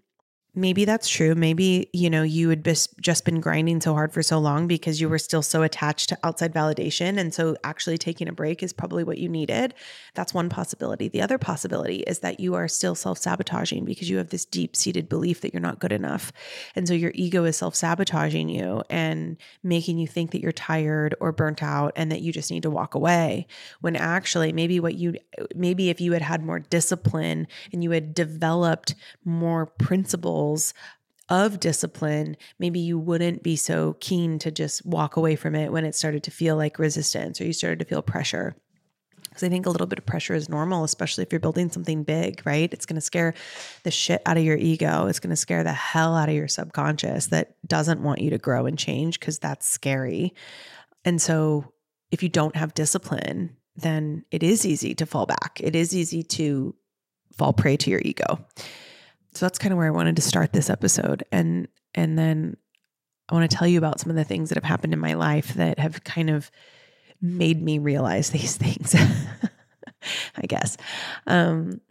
maybe 0.60 0.86
that's 0.86 1.08
true. 1.08 1.36
Maybe, 1.36 1.90
you 1.94 2.10
know, 2.10 2.24
you 2.24 2.50
had 2.50 2.64
just 3.00 3.26
been 3.26 3.40
grinding 3.40 3.82
so 3.82 3.94
hard 3.94 4.12
for 4.12 4.22
so 4.22 4.40
long 4.40 4.68
because 4.68 5.00
you 5.00 5.10
were 5.10 5.18
still 5.18 5.42
so 5.42 5.64
attached 5.64 6.10
to 6.10 6.18
outside 6.24 6.54
validation. 6.54 7.18
And 7.20 7.34
so 7.34 7.56
actually 7.64 7.98
taking 7.98 8.28
a 8.28 8.34
break 8.34 8.62
is 8.62 8.74
probably 8.74 9.04
what 9.04 9.18
you 9.18 9.30
needed. 9.30 9.74
That's 10.16 10.34
one 10.34 10.50
possibility. 10.50 11.08
The 11.08 11.22
other 11.22 11.38
possibility 11.38 11.98
is 12.08 12.20
that 12.20 12.40
you 12.40 12.56
are 12.56 12.68
still 12.68 12.96
self 12.96 13.18
sabotaging 13.18 13.86
because 13.86 14.10
you 14.10 14.18
have 14.18 14.30
this 14.30 14.46
deep 14.46 14.76
seated 14.76 15.08
belief 15.08 15.42
that 15.42 15.54
you're 15.54 15.62
not 15.62 15.80
good 15.80 15.92
enough. 15.92 16.32
And 16.76 16.88
so 16.88 16.94
your 16.94 17.12
ego 17.16 17.44
is 17.46 17.58
self 17.58 17.76
sabotaging 17.76 18.50
you 18.50 18.84
and 18.90 19.38
making 19.64 19.98
you 19.98 20.08
think 20.08 20.32
that 20.32 20.42
you're 20.42 20.52
tired 20.52 21.16
or 21.20 21.32
burnt 21.32 21.64
out 21.64 21.94
and 21.96 22.12
that 22.12 22.22
you 22.22 22.32
just 22.32 22.52
need 22.52 22.64
to 22.64 22.72
walk 22.72 22.96
away. 22.96 23.48
When 23.82 23.96
actually, 23.96 24.52
maybe 24.52 24.80
what 24.80 24.96
you, 24.96 25.16
maybe 25.56 25.90
if 25.90 26.02
you 26.02 26.14
had 26.14 26.22
had 26.22 26.44
more 26.44 26.60
discipline 26.60 27.48
and 27.72 27.84
you 27.84 27.92
had 27.92 28.14
developed 28.14 28.96
more 29.24 29.66
principles 29.66 30.49
of 31.30 31.60
discipline, 31.60 32.36
maybe 32.58 32.80
you 32.80 32.98
wouldn't 32.98 33.44
be 33.44 33.56
so 33.56 33.96
keen 34.00 34.40
to 34.40 34.52
just 34.52 34.86
walk 34.86 35.16
away 35.16 35.36
from 35.36 35.56
it 35.56 35.72
when 35.72 35.86
it 35.86 35.96
started 35.96 36.24
to 36.24 36.32
feel 36.32 36.56
like 36.56 36.80
resistance 36.80 37.40
or 37.40 37.46
you 37.46 37.54
started 37.54 37.80
to 37.80 37.86
feel 37.86 38.02
pressure. 38.02 38.56
Because 39.30 39.44
I 39.44 39.50
think 39.50 39.68
a 39.68 39.70
little 39.70 39.86
bit 39.86 40.00
of 40.00 40.08
pressure 40.08 40.34
is 40.34 40.50
normal, 40.50 40.84
especially 40.84 41.22
if 41.22 41.32
you're 41.32 41.40
building 41.40 41.70
something 41.70 42.04
big, 42.04 42.42
right? 42.46 42.74
It's 42.74 42.88
going 42.88 42.96
to 42.96 43.02
scare 43.02 43.36
the 43.84 43.92
shit 43.92 44.24
out 44.26 44.38
of 44.38 44.44
your 44.44 44.58
ego. 44.58 45.06
It's 45.06 45.20
going 45.20 45.30
to 45.30 45.36
scare 45.36 45.64
the 45.64 45.72
hell 45.72 46.16
out 46.16 46.30
of 46.30 46.36
your 46.36 46.48
subconscious 46.48 47.28
that 47.28 47.56
doesn't 47.68 48.02
want 48.02 48.22
you 48.22 48.32
to 48.32 48.40
grow 48.40 48.66
and 48.66 48.78
change 48.78 49.20
because 49.20 49.38
that's 49.38 49.68
scary. 49.68 50.34
And 51.06 51.22
so 51.22 51.72
if 52.10 52.24
you 52.24 52.30
don't 52.30 52.56
have 52.56 52.74
discipline, 52.74 53.56
then 53.76 54.26
it 54.32 54.42
is 54.42 54.66
easy 54.66 54.96
to 54.96 55.06
fall 55.06 55.28
back. 55.28 55.62
It 55.64 55.76
is 55.76 55.96
easy 55.96 56.24
to 56.24 56.76
fall 57.38 57.54
prey 57.54 57.78
to 57.78 57.92
your 57.92 58.02
ego. 58.04 58.44
So 59.34 59.46
that's 59.46 59.60
kind 59.60 59.72
of 59.72 59.78
where 59.78 59.88
I 59.88 59.92
wanted 59.92 60.16
to 60.16 60.22
start 60.22 60.54
this 60.54 60.70
episode. 60.70 61.24
And 61.32 61.68
and 61.96 62.18
then 62.18 62.58
I 63.30 63.36
want 63.36 63.50
to 63.50 63.56
tell 63.56 63.68
you 63.68 63.78
about 63.78 64.00
some 64.00 64.10
of 64.10 64.16
the 64.16 64.24
things 64.24 64.50
that 64.50 64.56
have 64.56 64.64
happened 64.64 64.94
in 64.94 65.00
my 65.00 65.14
life 65.14 65.54
that 65.56 65.80
have 65.80 66.04
kind 66.04 66.30
of 66.30 66.50
made 67.22 67.62
me 67.62 67.80
realize 67.80 68.30
these 68.32 68.58
things. 68.58 68.96
I 70.36 70.46
guess. 70.48 70.78
Um, 71.28 71.82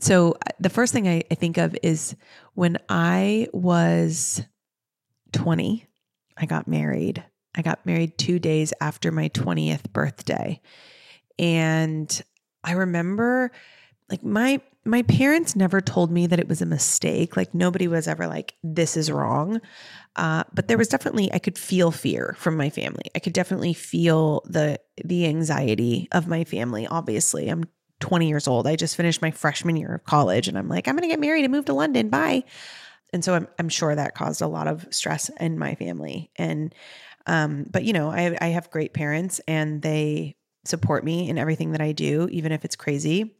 so 0.00 0.32
uh, 0.32 0.50
the 0.60 0.70
first 0.70 0.92
thing 0.92 1.08
I, 1.08 1.22
I 1.30 1.34
think 1.34 1.58
of 1.58 1.76
is 1.82 2.14
when 2.54 2.78
I 2.88 3.48
was 3.52 4.42
20, 5.32 5.86
I 6.36 6.46
got 6.46 6.68
married. 6.68 7.24
I 7.56 7.62
got 7.62 7.84
married 7.84 8.16
two 8.16 8.38
days 8.38 8.72
after 8.80 9.10
my 9.10 9.28
20th 9.30 9.92
birthday. 9.92 10.60
And 11.38 12.22
I 12.62 12.72
remember 12.72 13.50
like 14.10 14.24
my 14.24 14.60
my 14.84 15.02
parents 15.02 15.54
never 15.54 15.82
told 15.82 16.10
me 16.10 16.26
that 16.26 16.38
it 16.38 16.48
was 16.48 16.62
a 16.62 16.66
mistake. 16.66 17.36
Like 17.36 17.54
nobody 17.54 17.86
was 17.88 18.08
ever 18.08 18.26
like, 18.26 18.54
this 18.62 18.96
is 18.96 19.10
wrong. 19.10 19.60
Uh, 20.16 20.44
but 20.54 20.66
there 20.66 20.78
was 20.78 20.88
definitely, 20.88 21.30
I 21.32 21.38
could 21.38 21.58
feel 21.58 21.90
fear 21.90 22.34
from 22.38 22.56
my 22.56 22.70
family. 22.70 23.04
I 23.14 23.18
could 23.18 23.34
definitely 23.34 23.74
feel 23.74 24.42
the 24.46 24.80
the 25.04 25.26
anxiety 25.26 26.08
of 26.12 26.26
my 26.26 26.44
family. 26.44 26.86
Obviously, 26.86 27.48
I'm 27.48 27.64
20 28.00 28.28
years 28.28 28.48
old. 28.48 28.66
I 28.66 28.76
just 28.76 28.96
finished 28.96 29.20
my 29.20 29.30
freshman 29.30 29.76
year 29.76 29.94
of 29.94 30.04
college, 30.04 30.48
and 30.48 30.56
I'm 30.56 30.68
like, 30.68 30.88
I'm 30.88 30.96
to 30.96 31.06
get 31.06 31.20
married 31.20 31.44
and 31.44 31.52
move 31.52 31.66
to 31.66 31.74
London. 31.74 32.08
Bye. 32.08 32.44
And 33.12 33.24
so 33.24 33.34
I'm 33.34 33.46
I'm 33.58 33.68
sure 33.68 33.94
that 33.94 34.14
caused 34.14 34.40
a 34.40 34.46
lot 34.46 34.68
of 34.68 34.86
stress 34.90 35.30
in 35.40 35.58
my 35.58 35.74
family. 35.74 36.30
And 36.36 36.74
um, 37.26 37.66
but 37.70 37.84
you 37.84 37.92
know, 37.92 38.10
I 38.10 38.36
I 38.40 38.48
have 38.48 38.70
great 38.70 38.94
parents, 38.94 39.40
and 39.46 39.82
they 39.82 40.36
support 40.64 41.04
me 41.04 41.28
in 41.28 41.38
everything 41.38 41.72
that 41.72 41.80
I 41.80 41.92
do, 41.92 42.28
even 42.30 42.52
if 42.52 42.64
it's 42.64 42.76
crazy. 42.76 43.37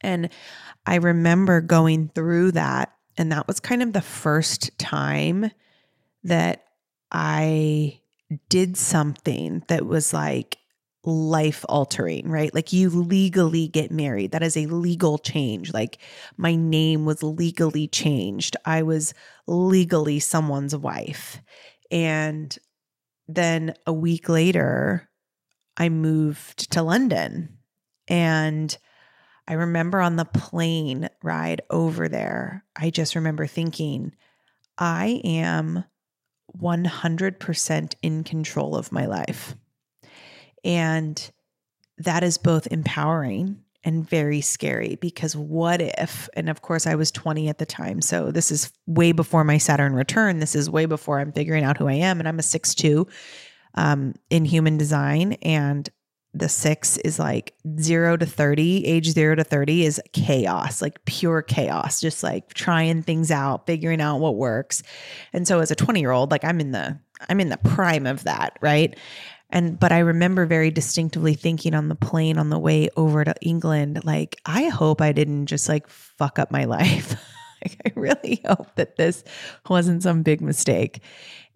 And 0.00 0.30
I 0.86 0.96
remember 0.96 1.60
going 1.60 2.10
through 2.14 2.52
that. 2.52 2.92
And 3.16 3.32
that 3.32 3.46
was 3.46 3.60
kind 3.60 3.82
of 3.82 3.92
the 3.92 4.00
first 4.00 4.76
time 4.78 5.50
that 6.24 6.64
I 7.10 8.00
did 8.48 8.76
something 8.76 9.64
that 9.68 9.86
was 9.86 10.12
like 10.12 10.58
life 11.04 11.64
altering, 11.68 12.28
right? 12.28 12.54
Like 12.54 12.72
you 12.72 12.90
legally 12.90 13.68
get 13.68 13.90
married. 13.90 14.32
That 14.32 14.42
is 14.42 14.56
a 14.56 14.66
legal 14.66 15.18
change. 15.18 15.72
Like 15.72 15.98
my 16.36 16.54
name 16.54 17.04
was 17.04 17.22
legally 17.22 17.88
changed. 17.88 18.56
I 18.64 18.82
was 18.82 19.14
legally 19.46 20.20
someone's 20.20 20.76
wife. 20.76 21.40
And 21.90 22.56
then 23.28 23.74
a 23.86 23.92
week 23.92 24.28
later, 24.28 25.08
I 25.76 25.88
moved 25.88 26.70
to 26.72 26.82
London. 26.82 27.58
And 28.08 28.76
I 29.50 29.54
remember 29.54 30.00
on 30.00 30.14
the 30.14 30.26
plane 30.26 31.08
ride 31.24 31.62
over 31.70 32.08
there, 32.08 32.64
I 32.76 32.90
just 32.90 33.16
remember 33.16 33.48
thinking, 33.48 34.14
I 34.78 35.20
am 35.24 35.82
100% 36.56 37.94
in 38.00 38.22
control 38.22 38.76
of 38.76 38.92
my 38.92 39.06
life. 39.06 39.56
And 40.62 41.32
that 41.98 42.22
is 42.22 42.38
both 42.38 42.68
empowering 42.68 43.64
and 43.82 44.08
very 44.08 44.40
scary 44.40 44.94
because 45.00 45.34
what 45.34 45.82
if, 45.82 46.28
and 46.34 46.48
of 46.48 46.62
course 46.62 46.86
I 46.86 46.94
was 46.94 47.10
20 47.10 47.48
at 47.48 47.58
the 47.58 47.66
time. 47.66 48.02
So 48.02 48.30
this 48.30 48.52
is 48.52 48.72
way 48.86 49.10
before 49.10 49.42
my 49.42 49.58
Saturn 49.58 49.94
return. 49.94 50.38
This 50.38 50.54
is 50.54 50.70
way 50.70 50.86
before 50.86 51.18
I'm 51.18 51.32
figuring 51.32 51.64
out 51.64 51.76
who 51.76 51.88
I 51.88 51.94
am. 51.94 52.20
And 52.20 52.28
I'm 52.28 52.38
a 52.38 52.44
six-two 52.44 53.08
um, 53.74 54.14
in 54.30 54.44
human 54.44 54.78
design. 54.78 55.32
And 55.42 55.90
the 56.32 56.48
six 56.48 56.96
is 56.98 57.18
like 57.18 57.54
zero 57.80 58.16
to 58.16 58.26
30, 58.26 58.86
age 58.86 59.10
zero 59.10 59.34
to 59.34 59.44
30 59.44 59.84
is 59.84 60.00
chaos, 60.12 60.80
like 60.80 61.04
pure 61.04 61.42
chaos, 61.42 62.00
just 62.00 62.22
like 62.22 62.54
trying 62.54 63.02
things 63.02 63.30
out, 63.30 63.66
figuring 63.66 64.00
out 64.00 64.18
what 64.20 64.36
works. 64.36 64.82
And 65.32 65.46
so 65.46 65.60
as 65.60 65.70
a 65.70 65.74
20 65.74 66.00
year 66.00 66.12
old, 66.12 66.30
like 66.30 66.44
I'm 66.44 66.60
in 66.60 66.70
the, 66.70 66.98
I'm 67.28 67.40
in 67.40 67.48
the 67.48 67.56
prime 67.58 68.06
of 68.06 68.24
that. 68.24 68.56
Right. 68.60 68.96
And, 69.50 69.78
but 69.78 69.90
I 69.90 69.98
remember 69.98 70.46
very 70.46 70.70
distinctively 70.70 71.34
thinking 71.34 71.74
on 71.74 71.88
the 71.88 71.96
plane 71.96 72.38
on 72.38 72.50
the 72.50 72.58
way 72.58 72.88
over 72.96 73.24
to 73.24 73.34
England, 73.40 74.04
like, 74.04 74.40
I 74.46 74.68
hope 74.68 75.00
I 75.00 75.10
didn't 75.10 75.46
just 75.46 75.68
like 75.68 75.88
fuck 75.88 76.38
up 76.38 76.52
my 76.52 76.64
life. 76.66 77.16
like, 77.62 77.76
I 77.84 77.92
really 77.98 78.40
hope 78.46 78.74
that 78.76 78.96
this 78.96 79.24
wasn't 79.68 80.04
some 80.04 80.22
big 80.22 80.40
mistake. 80.40 81.02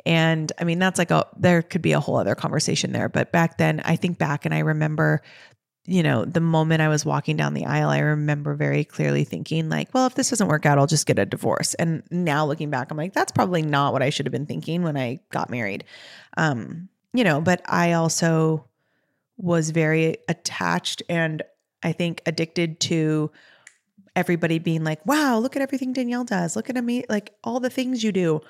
And 0.07 0.53
I 0.59 0.65
mean, 0.65 0.79
that's 0.79 0.99
like 0.99 1.11
a, 1.11 1.27
there 1.37 1.63
could 1.63 1.83
be 1.83 1.93
a 1.93 2.01
whole 2.01 2.17
other 2.17 2.35
conversation 2.35 2.93
there. 2.93 3.09
But 3.09 3.33
back 3.33 3.59
then, 3.59 3.81
I 3.85 3.97
think 3.97 4.19
back 4.19 4.45
and 4.45 4.53
I 4.55 4.59
remember, 4.59 5.23
you 5.87 6.03
know, 6.03 6.25
the 6.25 6.41
moment 6.41 6.83
I 6.83 6.89
was 6.89 7.05
walking 7.05 7.37
down 7.37 7.55
the 7.55 7.67
aisle, 7.67 7.91
I 7.91 7.99
remember 7.99 8.55
very 8.55 8.85
clearly 8.85 9.25
thinking, 9.25 9.69
like, 9.69 9.93
well, 9.93 10.07
if 10.07 10.15
this 10.15 10.31
doesn't 10.31 10.49
work 10.49 10.67
out, 10.67 10.79
I'll 10.79 10.87
just 10.87 11.07
get 11.07 11.19
a 11.19 11.27
divorce. 11.27 11.75
And 11.75 12.03
now 12.11 12.47
looking 12.47 12.71
back, 12.71 12.91
I'm 12.91 12.97
like, 12.97 13.13
that's 13.13 13.33
probably 13.33 13.63
not 13.63 13.93
what 13.93 14.03
I 14.03 14.11
should 14.11 14.27
have 14.27 14.33
been 14.33 14.47
thinking 14.47 14.83
when 14.83 14.97
I 14.97 15.21
got 15.31 15.51
married. 15.51 15.85
Um, 16.37 16.89
you 17.13 17.25
know, 17.25 17.41
but 17.41 17.63
I 17.67 17.93
also 17.93 18.67
was 19.37 19.71
very 19.71 20.17
attached 20.29 21.03
and 21.09 21.43
I 21.83 21.93
think 21.93 22.23
addicted 22.27 22.81
to 22.81 23.31
everybody 24.17 24.59
being 24.59 24.85
like, 24.85 25.05
wow, 25.07 25.39
look 25.39 25.57
at 25.57 25.63
everything 25.63 25.93
Danielle 25.93 26.25
does. 26.25 26.57
Look 26.57 26.71
at 26.71 26.83
me, 26.83 27.05
like 27.09 27.35
all 27.43 27.61
the 27.61 27.71
things 27.71 28.03
you 28.03 28.13
do. 28.13 28.41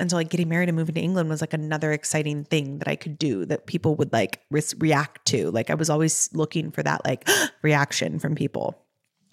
And 0.00 0.10
so 0.10 0.16
like 0.16 0.30
getting 0.30 0.48
married 0.48 0.68
and 0.68 0.76
moving 0.76 0.94
to 0.94 1.00
England 1.00 1.28
was 1.28 1.40
like 1.40 1.52
another 1.52 1.92
exciting 1.92 2.44
thing 2.44 2.78
that 2.78 2.88
I 2.88 2.96
could 2.96 3.18
do 3.18 3.44
that 3.44 3.66
people 3.66 3.94
would 3.96 4.12
like 4.12 4.40
re- 4.50 4.62
react 4.78 5.26
to. 5.26 5.50
Like 5.50 5.68
I 5.70 5.74
was 5.74 5.90
always 5.90 6.30
looking 6.32 6.70
for 6.70 6.82
that 6.82 7.04
like 7.04 7.28
reaction 7.62 8.18
from 8.18 8.34
people, 8.34 8.78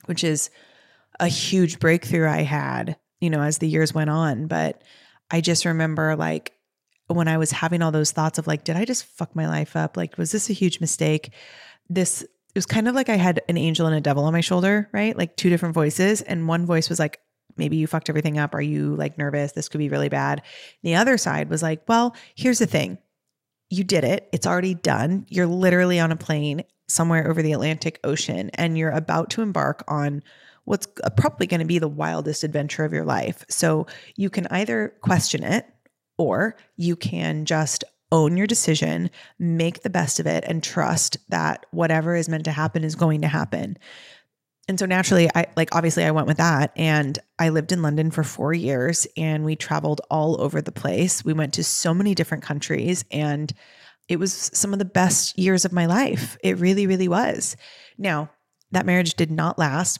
which 0.06 0.24
is 0.24 0.50
a 1.20 1.28
huge 1.28 1.80
breakthrough 1.80 2.28
I 2.28 2.42
had, 2.42 2.98
you 3.22 3.30
know, 3.30 3.42
as 3.42 3.60
the 3.60 3.68
years 3.68 3.94
went 3.94 4.10
on. 4.10 4.48
But 4.48 4.84
I 5.32 5.42
just 5.42 5.66
remember 5.66 6.16
like 6.16 6.54
when 7.08 7.30
I 7.30 7.38
was 7.38 7.52
having 7.52 7.82
all 7.82 7.92
those 7.92 8.12
thoughts 8.12 8.38
of 8.38 8.46
like, 8.46 8.66
did 8.66 8.76
I 8.76 8.84
just 8.84 9.06
fuck 9.06 9.36
my 9.36 9.48
life 9.48 9.76
up? 9.76 9.96
Like, 9.96 10.18
was 10.18 10.32
this 10.32 10.50
a 10.50 10.54
huge 10.54 10.82
mistake? 10.82 11.32
This 11.90 12.24
it 12.24 12.56
was 12.56 12.66
kind 12.66 12.88
of 12.88 12.96
like 12.96 13.08
I 13.08 13.18
had 13.18 13.42
an 13.48 13.58
angel 13.58 13.86
and 13.88 13.96
a 13.96 14.02
devil 14.02 14.26
on 14.26 14.34
my 14.34 14.42
shoulder, 14.42 14.90
right? 14.92 15.16
Like 15.18 15.38
two 15.38 15.50
different 15.50 15.76
voices. 15.76 16.22
And 16.24 16.48
one 16.48 16.66
voice 16.66 16.90
was 16.90 17.00
like, 17.00 17.20
maybe 17.58 17.78
you 17.78 17.88
fucked 17.88 18.10
everything 18.10 18.38
up. 18.38 18.54
Are 18.54 18.62
you 18.62 18.96
like 18.96 19.18
nervous? 19.18 19.52
This 19.52 19.70
could 19.70 19.80
be 19.80 19.90
really 19.90 20.10
bad. 20.10 20.42
The 20.84 20.96
other 20.96 21.18
side 21.18 21.50
was 21.50 21.64
like, 21.64 21.82
well, 21.88 22.16
here's 22.36 22.60
the 22.60 22.66
thing. 22.66 22.98
You 23.70 23.84
did 23.84 24.04
it. 24.04 24.30
It's 24.32 24.48
already 24.48 24.74
done. 24.74 25.26
You're 25.30 25.48
literally 25.48 26.00
on 26.00 26.12
a 26.12 26.16
plane 26.16 26.64
somewhere 26.88 27.30
over 27.30 27.42
the 27.42 27.54
Atlantic 27.54 28.00
Ocean 28.04 28.50
and 28.54 28.78
you're 28.78 28.92
about 28.92 29.30
to 29.32 29.42
embark 29.42 29.84
on 29.88 30.24
what's 30.64 30.88
uh, 31.04 31.10
probably 31.10 31.48
going 31.48 31.60
to 31.60 31.66
be 31.66 31.80
the 31.80 31.88
wildest 31.88 32.44
adventure 32.44 32.86
of 32.86 32.94
your 32.94 33.06
life. 33.06 33.44
So 33.50 33.88
you 34.16 34.30
can 34.30 34.48
either 34.48 34.94
question 35.02 35.44
it 35.44 35.66
or 36.18 36.56
you 36.76 36.96
can 36.96 37.46
just 37.46 37.84
own 38.12 38.38
your 38.38 38.48
decision, 38.48 39.10
make 39.38 39.82
the 39.82 39.90
best 39.90 40.20
of 40.20 40.28
it, 40.28 40.44
and 40.48 40.64
trust 40.64 41.18
that 41.30 41.66
whatever 41.72 42.16
is 42.16 42.30
meant 42.30 42.46
to 42.46 42.52
happen 42.52 42.84
is 42.84 42.96
going 42.96 43.22
to 43.22 43.28
happen 43.28 43.78
and 44.68 44.80
so 44.80 44.86
naturally 44.86 45.30
i 45.36 45.46
like 45.56 45.74
obviously 45.76 46.04
i 46.04 46.12
went 46.12 46.28
with 46.28 46.38
that 46.38 46.72
and 46.76 47.20
i 47.40 47.50
lived 47.50 47.72
in 47.72 47.82
london 47.82 48.12
for 48.12 48.24
four 48.24 48.54
years 48.54 49.08
and 49.16 49.44
we 49.46 49.56
traveled 49.56 50.02
all 50.10 50.40
over 50.42 50.62
the 50.62 50.72
place. 50.72 51.26
We 51.26 51.34
went 51.34 51.54
to 51.56 51.64
so 51.64 51.94
many 51.94 52.14
different 52.16 52.44
countries 52.44 53.04
and 53.12 53.52
it 54.08 54.20
was 54.20 54.50
some 54.54 54.72
of 54.72 54.80
the 54.80 54.86
best 54.86 55.38
years 55.38 55.66
of 55.66 55.74
my 55.74 55.86
life. 55.86 56.38
It 56.44 56.58
really 56.58 56.88
really 56.88 57.08
was. 57.08 57.56
Now 57.98 58.30
that 58.72 58.86
marriage 58.86 59.16
did 59.16 59.32
not 59.32 59.58
last 59.58 60.00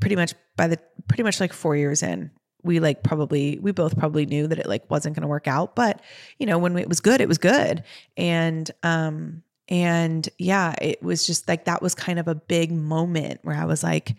pretty 0.00 0.16
much 0.16 0.34
by 0.56 0.68
the 0.68 0.78
pretty 1.08 1.22
much 1.22 1.40
like 1.40 1.52
four 1.52 1.76
years 1.76 2.02
in. 2.02 2.30
We 2.62 2.80
like 2.80 3.02
probably 3.02 3.58
we 3.60 3.72
both 3.72 3.98
probably 3.98 4.26
knew 4.26 4.46
that 4.46 4.58
it 4.58 4.66
like 4.66 4.90
wasn't 4.90 5.14
going 5.14 5.22
to 5.22 5.28
work 5.28 5.46
out 5.46 5.76
but 5.76 6.00
you 6.38 6.46
know 6.46 6.58
when 6.58 6.76
it 6.76 6.88
was 6.88 7.00
good 7.00 7.20
it 7.20 7.28
was 7.28 7.38
good. 7.38 7.84
And 8.16 8.70
um 8.82 9.42
and 9.68 10.28
yeah 10.38 10.74
it 10.80 11.02
was 11.02 11.26
just 11.26 11.48
like 11.48 11.64
that 11.64 11.82
was 11.82 11.94
kind 11.94 12.18
of 12.18 12.28
a 12.28 12.34
big 12.34 12.70
moment 12.70 13.40
where 13.42 13.56
i 13.56 13.64
was 13.64 13.82
like 13.82 14.16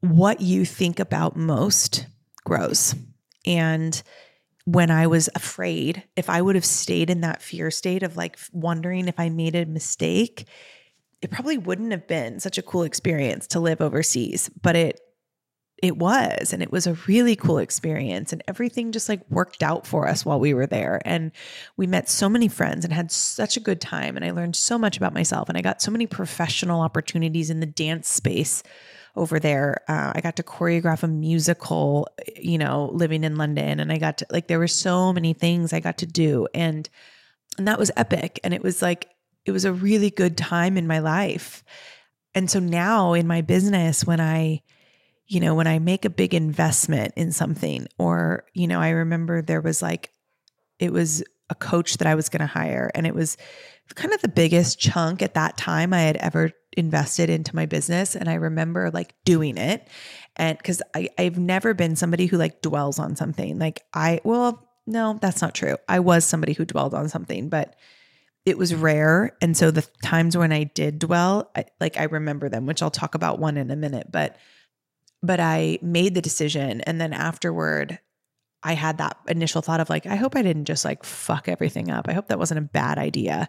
what 0.00 0.40
you 0.40 0.64
think 0.64 1.00
about 1.00 1.36
most 1.36 2.06
grows. 2.44 2.94
And 3.44 4.00
when 4.64 4.90
i 4.90 5.06
was 5.06 5.28
afraid 5.36 6.02
if 6.16 6.28
i 6.28 6.42
would 6.42 6.56
have 6.56 6.64
stayed 6.64 7.08
in 7.08 7.20
that 7.20 7.40
fear 7.40 7.70
state 7.70 8.02
of 8.02 8.16
like 8.16 8.36
wondering 8.52 9.06
if 9.06 9.20
i 9.20 9.28
made 9.28 9.54
a 9.54 9.64
mistake 9.64 10.48
it 11.22 11.30
probably 11.30 11.56
wouldn't 11.56 11.92
have 11.92 12.08
been 12.08 12.40
such 12.40 12.58
a 12.58 12.62
cool 12.62 12.82
experience 12.82 13.46
to 13.46 13.60
live 13.60 13.80
overseas 13.80 14.50
but 14.60 14.74
it 14.74 15.00
it 15.82 15.96
was 15.96 16.52
and 16.52 16.62
it 16.62 16.72
was 16.72 16.86
a 16.86 16.94
really 17.06 17.36
cool 17.36 17.58
experience 17.58 18.32
and 18.32 18.42
everything 18.48 18.92
just 18.92 19.08
like 19.08 19.20
worked 19.30 19.62
out 19.62 19.86
for 19.86 20.08
us 20.08 20.24
while 20.24 20.40
we 20.40 20.54
were 20.54 20.66
there 20.66 21.02
and 21.04 21.32
we 21.76 21.86
met 21.86 22.08
so 22.08 22.28
many 22.28 22.48
friends 22.48 22.84
and 22.84 22.94
had 22.94 23.12
such 23.12 23.56
a 23.56 23.60
good 23.60 23.80
time 23.80 24.16
and 24.16 24.24
I 24.24 24.30
learned 24.30 24.56
so 24.56 24.78
much 24.78 24.96
about 24.96 25.12
myself 25.12 25.48
and 25.48 25.58
I 25.58 25.60
got 25.60 25.82
so 25.82 25.90
many 25.90 26.06
professional 26.06 26.80
opportunities 26.80 27.50
in 27.50 27.60
the 27.60 27.66
dance 27.66 28.08
space 28.08 28.62
over 29.16 29.38
there. 29.38 29.82
Uh, 29.88 30.12
I 30.14 30.20
got 30.20 30.36
to 30.36 30.42
choreograph 30.42 31.02
a 31.02 31.08
musical 31.08 32.08
you 32.36 32.56
know 32.56 32.90
living 32.92 33.22
in 33.22 33.36
London 33.36 33.78
and 33.78 33.92
I 33.92 33.98
got 33.98 34.18
to 34.18 34.26
like 34.30 34.46
there 34.46 34.58
were 34.58 34.68
so 34.68 35.12
many 35.12 35.34
things 35.34 35.72
I 35.74 35.80
got 35.80 35.98
to 35.98 36.06
do 36.06 36.48
and 36.54 36.88
and 37.58 37.68
that 37.68 37.78
was 37.78 37.90
epic 37.96 38.40
and 38.44 38.54
it 38.54 38.62
was 38.62 38.80
like 38.80 39.10
it 39.44 39.52
was 39.52 39.66
a 39.66 39.72
really 39.72 40.10
good 40.10 40.38
time 40.38 40.78
in 40.78 40.86
my 40.86 41.00
life. 41.00 41.62
And 42.34 42.50
so 42.50 42.60
now 42.60 43.12
in 43.12 43.26
my 43.26 43.42
business 43.42 44.06
when 44.06 44.20
I 44.20 44.62
you 45.26 45.40
know, 45.40 45.54
when 45.54 45.66
I 45.66 45.78
make 45.78 46.04
a 46.04 46.10
big 46.10 46.34
investment 46.34 47.14
in 47.16 47.32
something, 47.32 47.88
or, 47.98 48.44
you 48.54 48.66
know, 48.66 48.80
I 48.80 48.90
remember 48.90 49.42
there 49.42 49.60
was 49.60 49.82
like, 49.82 50.10
it 50.78 50.92
was 50.92 51.24
a 51.50 51.54
coach 51.54 51.98
that 51.98 52.06
I 52.06 52.14
was 52.14 52.28
going 52.28 52.40
to 52.40 52.46
hire, 52.46 52.90
and 52.94 53.06
it 53.06 53.14
was 53.14 53.36
kind 53.94 54.12
of 54.12 54.20
the 54.20 54.28
biggest 54.28 54.80
chunk 54.80 55.22
at 55.22 55.34
that 55.34 55.56
time 55.56 55.92
I 55.92 56.00
had 56.02 56.16
ever 56.16 56.52
invested 56.76 57.30
into 57.30 57.54
my 57.54 57.66
business. 57.66 58.14
And 58.14 58.28
I 58.28 58.34
remember 58.34 58.90
like 58.90 59.14
doing 59.24 59.56
it. 59.56 59.88
And 60.36 60.58
because 60.58 60.82
I've 60.94 61.38
never 61.38 61.72
been 61.72 61.96
somebody 61.96 62.26
who 62.26 62.36
like 62.36 62.60
dwells 62.62 62.98
on 62.98 63.16
something. 63.16 63.58
Like, 63.58 63.84
I, 63.94 64.20
well, 64.24 64.68
no, 64.86 65.18
that's 65.22 65.40
not 65.40 65.54
true. 65.54 65.76
I 65.88 66.00
was 66.00 66.24
somebody 66.24 66.52
who 66.52 66.64
dwelled 66.64 66.94
on 66.94 67.08
something, 67.08 67.48
but 67.48 67.76
it 68.44 68.58
was 68.58 68.74
rare. 68.74 69.36
And 69.40 69.56
so 69.56 69.70
the 69.70 69.88
times 70.02 70.36
when 70.36 70.52
I 70.52 70.64
did 70.64 70.98
dwell, 70.98 71.50
I, 71.56 71.64
like 71.80 71.96
I 71.96 72.04
remember 72.04 72.48
them, 72.48 72.66
which 72.66 72.82
I'll 72.82 72.90
talk 72.90 73.14
about 73.14 73.38
one 73.38 73.56
in 73.56 73.70
a 73.70 73.76
minute. 73.76 74.08
But 74.12 74.36
but 75.22 75.40
I 75.40 75.78
made 75.82 76.14
the 76.14 76.22
decision. 76.22 76.80
And 76.82 77.00
then 77.00 77.12
afterward, 77.12 77.98
I 78.62 78.74
had 78.74 78.98
that 78.98 79.18
initial 79.28 79.62
thought 79.62 79.80
of 79.80 79.90
like, 79.90 80.06
I 80.06 80.16
hope 80.16 80.34
I 80.34 80.42
didn't 80.42 80.64
just 80.64 80.84
like 80.84 81.04
fuck 81.04 81.48
everything 81.48 81.90
up. 81.90 82.08
I 82.08 82.12
hope 82.12 82.28
that 82.28 82.38
wasn't 82.38 82.58
a 82.58 82.62
bad 82.62 82.98
idea. 82.98 83.48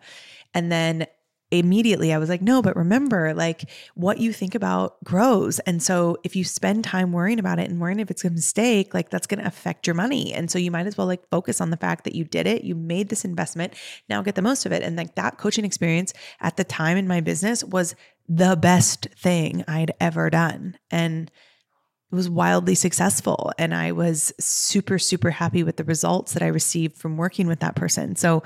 And 0.54 0.72
then 0.72 1.08
immediately 1.50 2.14
I 2.14 2.18
was 2.18 2.28
like, 2.28 2.42
no, 2.42 2.62
but 2.62 2.76
remember, 2.76 3.34
like 3.34 3.70
what 3.96 4.20
you 4.20 4.34
think 4.34 4.54
about 4.54 5.02
grows. 5.06 5.60
And 5.60 5.82
so 5.82 6.18
if 6.24 6.36
you 6.36 6.44
spend 6.44 6.84
time 6.84 7.14
worrying 7.14 7.40
about 7.40 7.58
it 7.58 7.70
and 7.70 7.80
worrying 7.80 8.00
if 8.00 8.12
it's 8.12 8.26
a 8.26 8.30
mistake, 8.30 8.94
like 8.94 9.10
that's 9.10 9.28
going 9.28 9.40
to 9.40 9.48
affect 9.48 9.88
your 9.88 9.94
money. 9.94 10.34
And 10.34 10.52
so 10.52 10.60
you 10.60 10.72
might 10.72 10.88
as 10.88 10.98
well 10.98 11.08
like 11.08 11.28
focus 11.30 11.62
on 11.62 11.70
the 11.70 11.78
fact 11.78 12.04
that 12.04 12.16
you 12.16 12.26
did 12.26 12.48
it, 12.48 12.66
you 12.66 12.76
made 12.76 13.08
this 13.08 13.24
investment, 13.24 13.76
now 14.10 14.22
get 14.22 14.36
the 14.36 14.42
most 14.42 14.66
of 14.66 14.74
it. 14.74 14.84
And 14.84 14.98
like 14.98 15.16
that 15.16 15.38
coaching 15.38 15.64
experience 15.64 16.14
at 16.42 16.58
the 16.58 16.66
time 16.66 16.98
in 16.98 17.08
my 17.08 17.22
business 17.22 17.64
was 17.64 17.96
the 18.28 18.58
best 18.58 19.08
thing 19.18 19.64
I'd 19.70 19.94
ever 20.02 20.30
done. 20.30 20.78
And 20.92 21.32
was 22.12 22.30
wildly 22.30 22.76
successful 22.76 23.52
and 23.58 23.74
i 23.74 23.92
was 23.92 24.34
super 24.40 24.98
super 24.98 25.30
happy 25.30 25.64
with 25.64 25.78
the 25.78 25.84
results 25.84 26.34
that 26.34 26.44
i 26.44 26.48
received 26.48 26.98
from 26.98 27.18
working 27.18 27.48
with 27.48 27.60
that 27.60 27.76
person. 27.76 28.16
So 28.16 28.44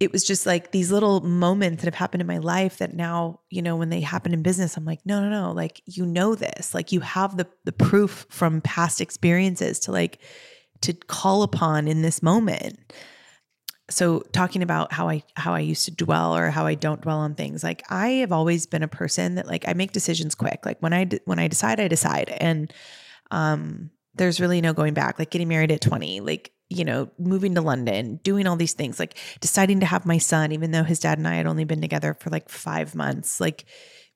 it 0.00 0.12
was 0.12 0.24
just 0.24 0.46
like 0.46 0.70
these 0.70 0.90
little 0.90 1.20
moments 1.20 1.82
that 1.82 1.86
have 1.86 1.98
happened 1.98 2.22
in 2.22 2.26
my 2.26 2.38
life 2.38 2.78
that 2.78 2.94
now 2.94 3.40
you 3.50 3.60
know 3.60 3.76
when 3.76 3.90
they 3.90 4.00
happen 4.00 4.32
in 4.32 4.42
business 4.42 4.78
i'm 4.78 4.86
like 4.86 5.04
no 5.04 5.22
no 5.22 5.28
no 5.28 5.52
like 5.52 5.82
you 5.84 6.06
know 6.06 6.34
this. 6.34 6.74
Like 6.74 6.90
you 6.90 7.00
have 7.00 7.36
the 7.36 7.46
the 7.64 7.72
proof 7.72 8.26
from 8.30 8.62
past 8.62 9.00
experiences 9.00 9.78
to 9.80 9.92
like 9.92 10.18
to 10.80 10.94
call 10.94 11.42
upon 11.42 11.86
in 11.86 12.02
this 12.02 12.22
moment 12.22 12.78
so 13.90 14.20
talking 14.32 14.62
about 14.62 14.92
how 14.92 15.08
I 15.08 15.22
how 15.34 15.52
I 15.52 15.60
used 15.60 15.84
to 15.86 15.90
dwell 15.90 16.34
or 16.36 16.50
how 16.50 16.64
I 16.66 16.74
don't 16.74 17.00
dwell 17.00 17.18
on 17.18 17.34
things 17.34 17.62
like 17.62 17.82
I 17.90 18.08
have 18.08 18.32
always 18.32 18.66
been 18.66 18.82
a 18.82 18.88
person 18.88 19.34
that 19.34 19.46
like 19.46 19.66
I 19.66 19.74
make 19.74 19.92
decisions 19.92 20.34
quick. 20.34 20.64
Like 20.64 20.80
when 20.80 20.92
I 20.92 21.08
when 21.24 21.38
I 21.38 21.48
decide 21.48 21.80
I 21.80 21.88
decide. 21.88 22.30
And 22.40 22.72
um 23.30 23.90
there's 24.14 24.40
really 24.40 24.60
no 24.60 24.72
going 24.72 24.94
back. 24.94 25.18
Like 25.18 25.30
getting 25.30 25.48
married 25.48 25.72
at 25.72 25.80
20 25.80 26.20
like 26.20 26.52
you 26.68 26.84
know 26.84 27.10
moving 27.18 27.54
to 27.56 27.60
London 27.60 28.20
doing 28.22 28.46
all 28.46 28.56
these 28.56 28.74
things 28.74 29.00
like 29.00 29.18
deciding 29.40 29.80
to 29.80 29.86
have 29.86 30.06
my 30.06 30.18
son 30.18 30.52
even 30.52 30.70
though 30.70 30.84
his 30.84 31.00
dad 31.00 31.18
and 31.18 31.26
I 31.26 31.34
had 31.34 31.46
only 31.46 31.64
been 31.64 31.80
together 31.80 32.16
for 32.18 32.30
like 32.30 32.48
5 32.48 32.94
months. 32.94 33.40
Like 33.40 33.64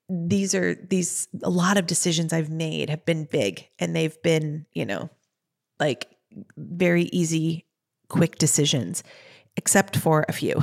these 0.08 0.54
are 0.54 0.74
these 0.74 1.28
a 1.42 1.50
lot 1.50 1.78
of 1.78 1.86
decisions 1.86 2.32
I've 2.32 2.50
made 2.50 2.90
have 2.90 3.04
been 3.04 3.24
big 3.24 3.68
and 3.78 3.94
they've 3.94 4.20
been 4.22 4.66
you 4.72 4.86
know 4.86 5.10
like 5.80 6.06
very 6.56 7.04
easy 7.04 7.66
quick 8.08 8.36
decisions 8.36 9.02
except 9.56 9.96
for 9.96 10.24
a 10.28 10.32
few. 10.32 10.60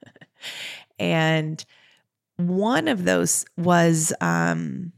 and 0.98 1.64
one 2.36 2.88
of 2.88 3.04
those 3.04 3.44
was 3.56 4.12
um, 4.20 4.92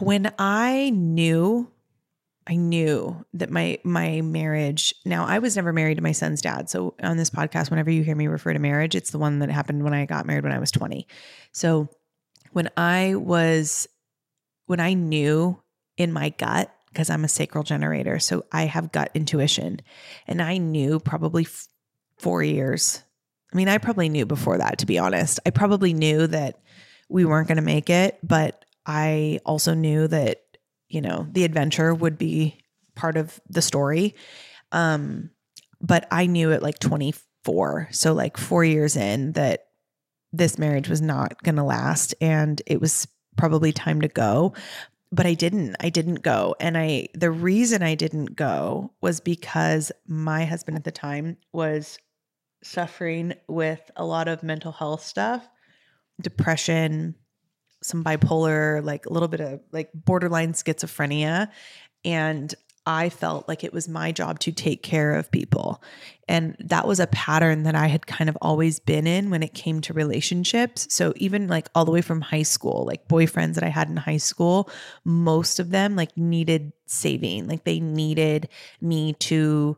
when 0.00 0.32
I 0.38 0.90
knew 0.90 1.70
I 2.48 2.54
knew 2.54 3.24
that 3.34 3.50
my 3.50 3.78
my 3.82 4.20
marriage. 4.20 4.94
Now, 5.04 5.26
I 5.26 5.40
was 5.40 5.56
never 5.56 5.72
married 5.72 5.96
to 5.96 6.02
my 6.02 6.12
son's 6.12 6.40
dad. 6.40 6.70
So 6.70 6.94
on 7.02 7.16
this 7.16 7.30
podcast, 7.30 7.70
whenever 7.70 7.90
you 7.90 8.04
hear 8.04 8.14
me 8.14 8.28
refer 8.28 8.52
to 8.52 8.58
marriage, 8.60 8.94
it's 8.94 9.10
the 9.10 9.18
one 9.18 9.40
that 9.40 9.50
happened 9.50 9.82
when 9.82 9.94
I 9.94 10.06
got 10.06 10.26
married 10.26 10.44
when 10.44 10.52
I 10.52 10.60
was 10.60 10.70
20. 10.70 11.08
So 11.52 11.88
when 12.52 12.70
I 12.76 13.16
was 13.16 13.88
when 14.66 14.80
I 14.80 14.94
knew 14.94 15.60
in 15.96 16.12
my 16.12 16.30
gut 16.30 16.72
because 16.88 17.10
I'm 17.10 17.24
a 17.24 17.28
sacral 17.28 17.64
generator, 17.64 18.20
so 18.20 18.44
I 18.52 18.66
have 18.66 18.92
gut 18.92 19.10
intuition, 19.12 19.80
and 20.28 20.40
I 20.40 20.58
knew 20.58 21.00
probably 21.00 21.46
four 22.18 22.42
years. 22.42 23.02
I 23.52 23.56
mean, 23.56 23.68
I 23.68 23.78
probably 23.78 24.08
knew 24.08 24.26
before 24.26 24.58
that, 24.58 24.78
to 24.78 24.86
be 24.86 24.98
honest. 24.98 25.40
I 25.46 25.50
probably 25.50 25.92
knew 25.92 26.26
that 26.26 26.60
we 27.08 27.24
weren't 27.24 27.48
going 27.48 27.56
to 27.56 27.62
make 27.62 27.90
it, 27.90 28.18
but 28.22 28.64
I 28.84 29.40
also 29.44 29.74
knew 29.74 30.08
that, 30.08 30.42
you 30.88 31.00
know, 31.00 31.26
the 31.30 31.44
adventure 31.44 31.94
would 31.94 32.18
be 32.18 32.58
part 32.94 33.16
of 33.16 33.40
the 33.48 33.62
story. 33.62 34.14
Um, 34.72 35.30
but 35.80 36.06
I 36.10 36.26
knew 36.26 36.52
at 36.52 36.62
like 36.62 36.78
24, 36.78 37.88
so 37.92 38.12
like 38.12 38.36
four 38.36 38.64
years 38.64 38.96
in, 38.96 39.32
that 39.32 39.66
this 40.32 40.58
marriage 40.58 40.88
was 40.88 41.00
not 41.00 41.42
going 41.42 41.56
to 41.56 41.62
last 41.62 42.14
and 42.20 42.60
it 42.66 42.80
was 42.80 43.06
probably 43.36 43.72
time 43.72 44.00
to 44.00 44.08
go 44.08 44.54
but 45.12 45.26
I 45.26 45.34
didn't. 45.34 45.76
I 45.80 45.88
didn't 45.88 46.22
go. 46.22 46.56
And 46.60 46.76
I 46.76 47.08
the 47.14 47.30
reason 47.30 47.82
I 47.82 47.94
didn't 47.94 48.36
go 48.36 48.92
was 49.00 49.20
because 49.20 49.92
my 50.06 50.44
husband 50.44 50.76
at 50.76 50.84
the 50.84 50.90
time 50.90 51.36
was 51.52 51.98
suffering 52.62 53.34
with 53.48 53.90
a 53.96 54.04
lot 54.04 54.28
of 54.28 54.42
mental 54.42 54.72
health 54.72 55.04
stuff, 55.04 55.48
depression, 56.20 57.14
some 57.82 58.02
bipolar, 58.02 58.84
like 58.84 59.06
a 59.06 59.12
little 59.12 59.28
bit 59.28 59.40
of 59.40 59.60
like 59.72 59.90
borderline 59.94 60.52
schizophrenia. 60.52 61.48
And 62.04 62.54
I 62.88 63.08
felt 63.08 63.48
like 63.48 63.64
it 63.64 63.72
was 63.72 63.88
my 63.88 64.12
job 64.12 64.38
to 64.40 64.52
take 64.52 64.82
care 64.84 65.16
of 65.16 65.30
people. 65.32 65.82
And 66.28 66.56
that 66.60 66.86
was 66.86 67.00
a 67.00 67.08
pattern 67.08 67.64
that 67.64 67.74
I 67.74 67.88
had 67.88 68.06
kind 68.06 68.30
of 68.30 68.38
always 68.40 68.78
been 68.78 69.08
in 69.08 69.28
when 69.28 69.42
it 69.42 69.54
came 69.54 69.80
to 69.82 69.92
relationships. 69.92 70.86
So 70.94 71.12
even 71.16 71.48
like 71.48 71.68
all 71.74 71.84
the 71.84 71.90
way 71.90 72.00
from 72.00 72.20
high 72.20 72.44
school, 72.44 72.84
like 72.86 73.08
boyfriends 73.08 73.54
that 73.54 73.64
I 73.64 73.68
had 73.68 73.88
in 73.88 73.96
high 73.96 74.18
school, 74.18 74.70
most 75.04 75.58
of 75.58 75.70
them 75.70 75.96
like 75.96 76.16
needed 76.16 76.72
saving. 76.86 77.48
Like 77.48 77.64
they 77.64 77.80
needed 77.80 78.48
me 78.80 79.14
to 79.14 79.76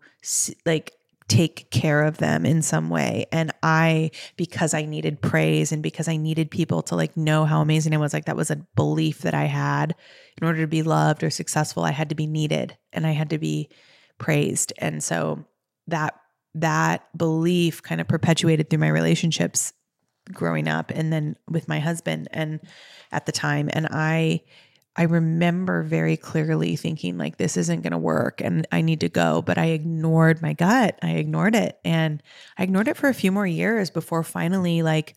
like 0.66 0.92
take 1.28 1.70
care 1.70 2.02
of 2.02 2.18
them 2.18 2.46
in 2.46 2.62
some 2.62 2.88
way. 2.88 3.26
And 3.30 3.52
I, 3.62 4.10
because 4.36 4.72
I 4.72 4.86
needed 4.86 5.20
praise 5.20 5.72
and 5.72 5.82
because 5.82 6.08
I 6.08 6.16
needed 6.16 6.50
people 6.50 6.82
to 6.84 6.96
like 6.96 7.16
know 7.16 7.44
how 7.44 7.60
amazing 7.60 7.94
I 7.94 7.98
was, 7.98 8.14
like 8.14 8.24
that 8.24 8.36
was 8.36 8.50
a 8.50 8.66
belief 8.74 9.20
that 9.20 9.34
I 9.34 9.44
had 9.44 9.94
in 10.40 10.46
order 10.46 10.62
to 10.62 10.66
be 10.66 10.82
loved 10.82 11.22
or 11.22 11.30
successful, 11.30 11.84
I 11.84 11.92
had 11.92 12.08
to 12.08 12.14
be 12.14 12.26
needed 12.26 12.76
and 12.92 13.06
I 13.06 13.12
had 13.12 13.30
to 13.30 13.38
be 13.38 13.68
praised. 14.16 14.72
And 14.78 15.02
so 15.02 15.44
that, 15.86 16.14
that 16.54 17.06
belief 17.16 17.82
kind 17.82 18.00
of 18.00 18.08
perpetuated 18.08 18.70
through 18.70 18.80
my 18.80 18.88
relationships 18.88 19.74
growing 20.32 20.66
up 20.66 20.90
and 20.90 21.12
then 21.12 21.36
with 21.48 21.68
my 21.68 21.78
husband 21.78 22.28
and 22.32 22.60
at 23.12 23.26
the 23.26 23.32
time. 23.32 23.68
And 23.72 23.86
I, 23.90 24.42
I 24.98 25.04
remember 25.04 25.84
very 25.84 26.16
clearly 26.16 26.74
thinking 26.74 27.18
like 27.18 27.37
this 27.37 27.56
isn't 27.56 27.82
going 27.82 27.92
to 27.92 27.98
work 27.98 28.40
and 28.40 28.66
I 28.72 28.80
need 28.80 29.00
to 29.00 29.08
go, 29.08 29.42
but 29.42 29.56
I 29.56 29.66
ignored 29.66 30.42
my 30.42 30.54
gut. 30.54 30.98
I 31.00 31.12
ignored 31.12 31.54
it 31.54 31.78
and 31.84 32.20
I 32.58 32.64
ignored 32.64 32.88
it 32.88 32.96
for 32.96 33.08
a 33.08 33.14
few 33.14 33.30
more 33.30 33.46
years 33.46 33.90
before 33.90 34.24
finally 34.24 34.82
like 34.82 35.14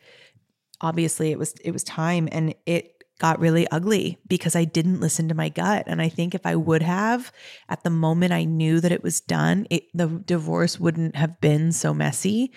obviously 0.81 1.31
it 1.31 1.39
was 1.39 1.53
it 1.65 1.71
was 1.71 1.83
time 1.83 2.29
and 2.31 2.53
it 2.67 3.03
got 3.17 3.39
really 3.39 3.67
ugly 3.69 4.19
because 4.27 4.55
I 4.55 4.65
didn't 4.65 4.99
listen 4.99 5.29
to 5.29 5.35
my 5.35 5.49
gut. 5.49 5.85
And 5.87 5.99
I 5.99 6.09
think 6.09 6.35
if 6.35 6.45
I 6.45 6.55
would 6.55 6.83
have, 6.83 7.31
at 7.69 7.83
the 7.83 7.89
moment 7.91 8.33
I 8.33 8.45
knew 8.45 8.79
that 8.81 8.91
it 8.91 9.03
was 9.03 9.21
done, 9.21 9.67
it, 9.69 9.83
the 9.95 10.07
divorce 10.07 10.79
wouldn't 10.79 11.15
have 11.15 11.39
been 11.41 11.71
so 11.71 11.93
messy. 11.93 12.51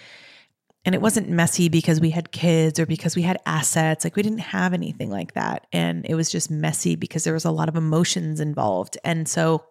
And 0.84 0.94
it 0.94 1.00
wasn't 1.00 1.30
messy 1.30 1.68
because 1.68 2.00
we 2.00 2.10
had 2.10 2.30
kids 2.30 2.78
or 2.78 2.84
because 2.84 3.16
we 3.16 3.22
had 3.22 3.38
assets. 3.46 4.04
Like 4.04 4.16
we 4.16 4.22
didn't 4.22 4.38
have 4.38 4.74
anything 4.74 5.10
like 5.10 5.32
that. 5.32 5.66
And 5.72 6.04
it 6.06 6.14
was 6.14 6.30
just 6.30 6.50
messy 6.50 6.94
because 6.94 7.24
there 7.24 7.32
was 7.32 7.46
a 7.46 7.50
lot 7.50 7.70
of 7.70 7.76
emotions 7.76 8.38
involved. 8.38 8.98
And 9.02 9.26
so 9.26 9.64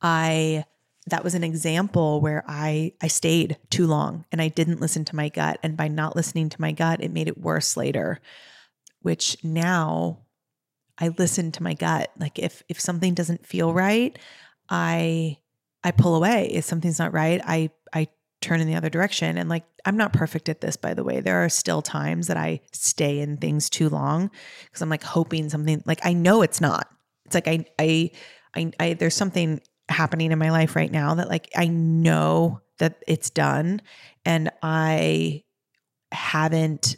I 0.00 0.64
that 1.06 1.24
was 1.24 1.34
an 1.34 1.44
example 1.44 2.20
where 2.20 2.44
I 2.46 2.92
I 3.00 3.08
stayed 3.08 3.58
too 3.70 3.86
long 3.86 4.24
and 4.30 4.40
I 4.40 4.48
didn't 4.48 4.80
listen 4.80 5.04
to 5.06 5.16
my 5.16 5.28
gut 5.28 5.58
and 5.62 5.76
by 5.76 5.88
not 5.88 6.16
listening 6.16 6.48
to 6.50 6.60
my 6.60 6.72
gut 6.72 7.02
it 7.02 7.10
made 7.10 7.28
it 7.28 7.38
worse 7.38 7.76
later 7.76 8.20
which 9.00 9.42
now 9.42 10.18
I 10.98 11.08
listen 11.08 11.52
to 11.52 11.62
my 11.62 11.74
gut 11.74 12.10
like 12.18 12.38
if 12.38 12.62
if 12.68 12.80
something 12.80 13.14
doesn't 13.14 13.46
feel 13.46 13.72
right 13.72 14.18
I 14.68 15.38
I 15.82 15.90
pull 15.90 16.14
away 16.14 16.50
if 16.52 16.64
something's 16.64 16.98
not 16.98 17.14
right 17.14 17.40
I 17.44 17.70
I 17.92 18.08
turn 18.40 18.60
in 18.60 18.66
the 18.66 18.74
other 18.74 18.90
direction. 18.90 19.36
And 19.36 19.48
like 19.48 19.64
I'm 19.84 19.96
not 19.96 20.12
perfect 20.12 20.48
at 20.48 20.60
this 20.60 20.76
by 20.76 20.94
the 20.94 21.04
way. 21.04 21.20
There 21.20 21.44
are 21.44 21.48
still 21.48 21.82
times 21.82 22.26
that 22.28 22.36
I 22.36 22.60
stay 22.72 23.20
in 23.20 23.36
things 23.36 23.70
too 23.70 23.88
long 23.88 24.30
cuz 24.72 24.82
I'm 24.82 24.88
like 24.88 25.02
hoping 25.02 25.48
something 25.48 25.82
like 25.86 26.00
I 26.04 26.12
know 26.12 26.42
it's 26.42 26.60
not. 26.60 26.88
It's 27.26 27.34
like 27.34 27.48
I 27.48 27.64
I 27.78 28.10
I, 28.54 28.72
I 28.80 28.92
there's 28.94 29.14
something 29.14 29.60
happening 29.88 30.32
in 30.32 30.38
my 30.38 30.50
life 30.50 30.76
right 30.76 30.90
now 30.90 31.14
that 31.14 31.28
like 31.28 31.50
I 31.56 31.66
know 31.66 32.60
that 32.78 33.02
it's 33.06 33.30
done. 33.30 33.82
And 34.24 34.50
I 34.62 35.44
haven't 36.12 36.96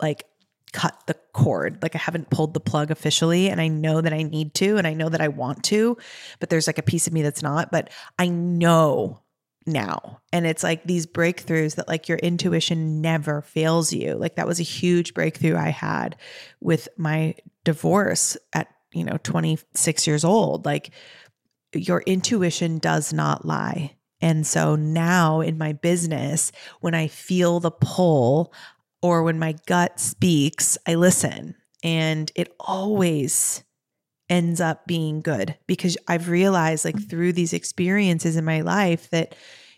like 0.00 0.24
cut 0.72 1.00
the 1.06 1.14
cord. 1.32 1.78
Like 1.82 1.94
I 1.94 1.98
haven't 1.98 2.30
pulled 2.30 2.52
the 2.52 2.60
plug 2.60 2.90
officially. 2.90 3.48
And 3.48 3.60
I 3.60 3.68
know 3.68 4.00
that 4.00 4.12
I 4.12 4.22
need 4.22 4.54
to 4.54 4.76
and 4.76 4.86
I 4.86 4.94
know 4.94 5.08
that 5.08 5.20
I 5.20 5.28
want 5.28 5.62
to, 5.64 5.96
but 6.40 6.50
there's 6.50 6.66
like 6.66 6.78
a 6.78 6.82
piece 6.82 7.06
of 7.06 7.12
me 7.12 7.22
that's 7.22 7.42
not, 7.42 7.70
but 7.70 7.90
I 8.18 8.28
know 8.28 9.20
now. 9.66 10.20
And 10.32 10.46
it's 10.46 10.62
like 10.62 10.84
these 10.84 11.06
breakthroughs 11.06 11.76
that 11.76 11.88
like 11.88 12.08
your 12.08 12.18
intuition 12.18 13.00
never 13.00 13.42
fails 13.42 13.92
you. 13.92 14.14
Like 14.14 14.36
that 14.36 14.46
was 14.46 14.60
a 14.60 14.64
huge 14.64 15.14
breakthrough 15.14 15.56
I 15.56 15.70
had 15.70 16.16
with 16.60 16.88
my 16.96 17.34
divorce 17.64 18.36
at, 18.52 18.68
you 18.92 19.04
know, 19.04 19.18
26 19.22 20.06
years 20.06 20.24
old. 20.24 20.64
Like 20.64 20.90
your 21.74 22.02
intuition 22.02 22.78
does 22.78 23.12
not 23.12 23.44
lie. 23.44 23.96
And 24.20 24.46
so 24.46 24.76
now 24.76 25.40
in 25.40 25.58
my 25.58 25.72
business, 25.72 26.52
when 26.80 26.94
I 26.94 27.08
feel 27.08 27.60
the 27.60 27.70
pull 27.70 28.52
or 29.02 29.22
when 29.22 29.38
my 29.38 29.56
gut 29.66 29.98
speaks, 30.00 30.78
I 30.86 30.94
listen. 30.94 31.56
And 31.82 32.30
it 32.34 32.54
always 32.58 33.63
ends 34.28 34.60
up 34.60 34.86
being 34.86 35.20
good 35.20 35.56
because 35.66 35.96
I've 36.08 36.28
realized, 36.28 36.84
like, 36.84 37.08
through 37.08 37.32
these 37.32 37.52
experiences 37.52 38.36
in 38.36 38.44
my 38.44 38.62
life, 38.62 39.10
that 39.10 39.34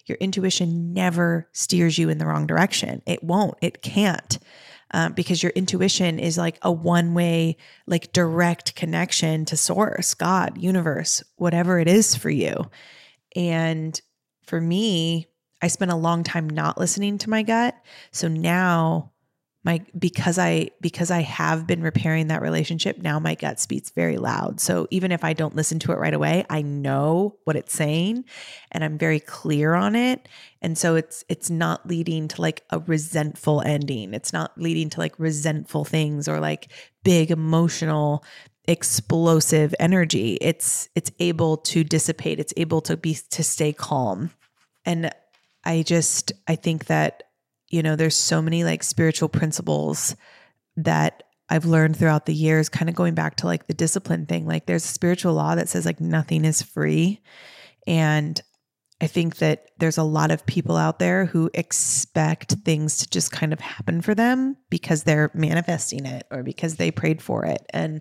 your 0.06 0.18
intuition 0.18 0.92
never 0.92 1.48
steers 1.52 1.98
you 1.98 2.08
in 2.08 2.18
the 2.18 2.26
wrong 2.26 2.46
direction. 2.46 3.02
It 3.06 3.24
won't, 3.24 3.58
it 3.60 3.82
can't 3.82 4.38
um, 4.92 5.12
because 5.12 5.42
your 5.42 5.52
intuition 5.56 6.18
is 6.18 6.38
like 6.38 6.58
a 6.62 6.70
one 6.70 7.14
way, 7.14 7.56
like 7.86 8.12
direct 8.12 8.74
connection 8.74 9.44
to 9.46 9.56
source, 9.56 10.14
God, 10.14 10.58
universe, 10.58 11.22
whatever 11.36 11.78
it 11.78 11.88
is 11.88 12.14
for 12.14 12.30
you. 12.30 12.70
And 13.34 14.00
for 14.44 14.60
me, 14.60 15.26
I 15.60 15.68
spent 15.68 15.90
a 15.90 15.96
long 15.96 16.22
time 16.22 16.48
not 16.48 16.78
listening 16.78 17.18
to 17.18 17.30
my 17.30 17.42
gut. 17.42 17.74
So 18.12 18.28
now 18.28 19.12
my 19.66 19.84
because 19.98 20.38
I 20.38 20.70
because 20.80 21.10
I 21.10 21.22
have 21.22 21.66
been 21.66 21.82
repairing 21.82 22.28
that 22.28 22.40
relationship, 22.40 22.98
now 22.98 23.18
my 23.18 23.34
gut 23.34 23.58
speaks 23.58 23.90
very 23.90 24.16
loud. 24.16 24.60
So 24.60 24.86
even 24.92 25.10
if 25.10 25.24
I 25.24 25.32
don't 25.32 25.56
listen 25.56 25.80
to 25.80 25.92
it 25.92 25.98
right 25.98 26.14
away, 26.14 26.46
I 26.48 26.62
know 26.62 27.36
what 27.42 27.56
it's 27.56 27.74
saying 27.74 28.24
and 28.70 28.84
I'm 28.84 28.96
very 28.96 29.18
clear 29.18 29.74
on 29.74 29.96
it. 29.96 30.28
And 30.62 30.78
so 30.78 30.94
it's 30.94 31.24
it's 31.28 31.50
not 31.50 31.84
leading 31.84 32.28
to 32.28 32.40
like 32.40 32.62
a 32.70 32.78
resentful 32.78 33.60
ending. 33.60 34.14
It's 34.14 34.32
not 34.32 34.56
leading 34.56 34.88
to 34.90 35.00
like 35.00 35.18
resentful 35.18 35.84
things 35.84 36.28
or 36.28 36.38
like 36.38 36.70
big 37.02 37.32
emotional 37.32 38.24
explosive 38.68 39.74
energy. 39.80 40.38
It's 40.40 40.88
it's 40.94 41.10
able 41.18 41.56
to 41.58 41.82
dissipate. 41.82 42.38
It's 42.38 42.54
able 42.56 42.82
to 42.82 42.96
be 42.96 43.18
to 43.30 43.42
stay 43.42 43.72
calm. 43.72 44.30
And 44.84 45.10
I 45.64 45.82
just 45.82 46.30
I 46.46 46.54
think 46.54 46.86
that 46.86 47.24
you 47.68 47.82
know, 47.82 47.96
there's 47.96 48.16
so 48.16 48.40
many 48.40 48.64
like 48.64 48.82
spiritual 48.82 49.28
principles 49.28 50.16
that 50.76 51.22
I've 51.48 51.64
learned 51.64 51.96
throughout 51.96 52.26
the 52.26 52.34
years, 52.34 52.68
kind 52.68 52.88
of 52.88 52.94
going 52.94 53.14
back 53.14 53.36
to 53.36 53.46
like 53.46 53.66
the 53.66 53.74
discipline 53.74 54.26
thing. 54.26 54.46
Like 54.46 54.66
there's 54.66 54.84
a 54.84 54.88
spiritual 54.88 55.34
law 55.34 55.54
that 55.54 55.68
says 55.68 55.86
like 55.86 56.00
nothing 56.00 56.44
is 56.44 56.62
free. 56.62 57.20
And 57.86 58.40
I 59.00 59.06
think 59.06 59.36
that 59.36 59.66
there's 59.78 59.98
a 59.98 60.02
lot 60.02 60.30
of 60.30 60.46
people 60.46 60.76
out 60.76 60.98
there 60.98 61.26
who 61.26 61.50
expect 61.52 62.52
things 62.64 62.96
to 62.98 63.10
just 63.10 63.30
kind 63.30 63.52
of 63.52 63.60
happen 63.60 64.00
for 64.00 64.14
them 64.14 64.56
because 64.70 65.02
they're 65.02 65.30
manifesting 65.34 66.06
it 66.06 66.26
or 66.30 66.42
because 66.42 66.76
they 66.76 66.90
prayed 66.90 67.20
for 67.20 67.44
it. 67.44 67.64
And 67.70 68.00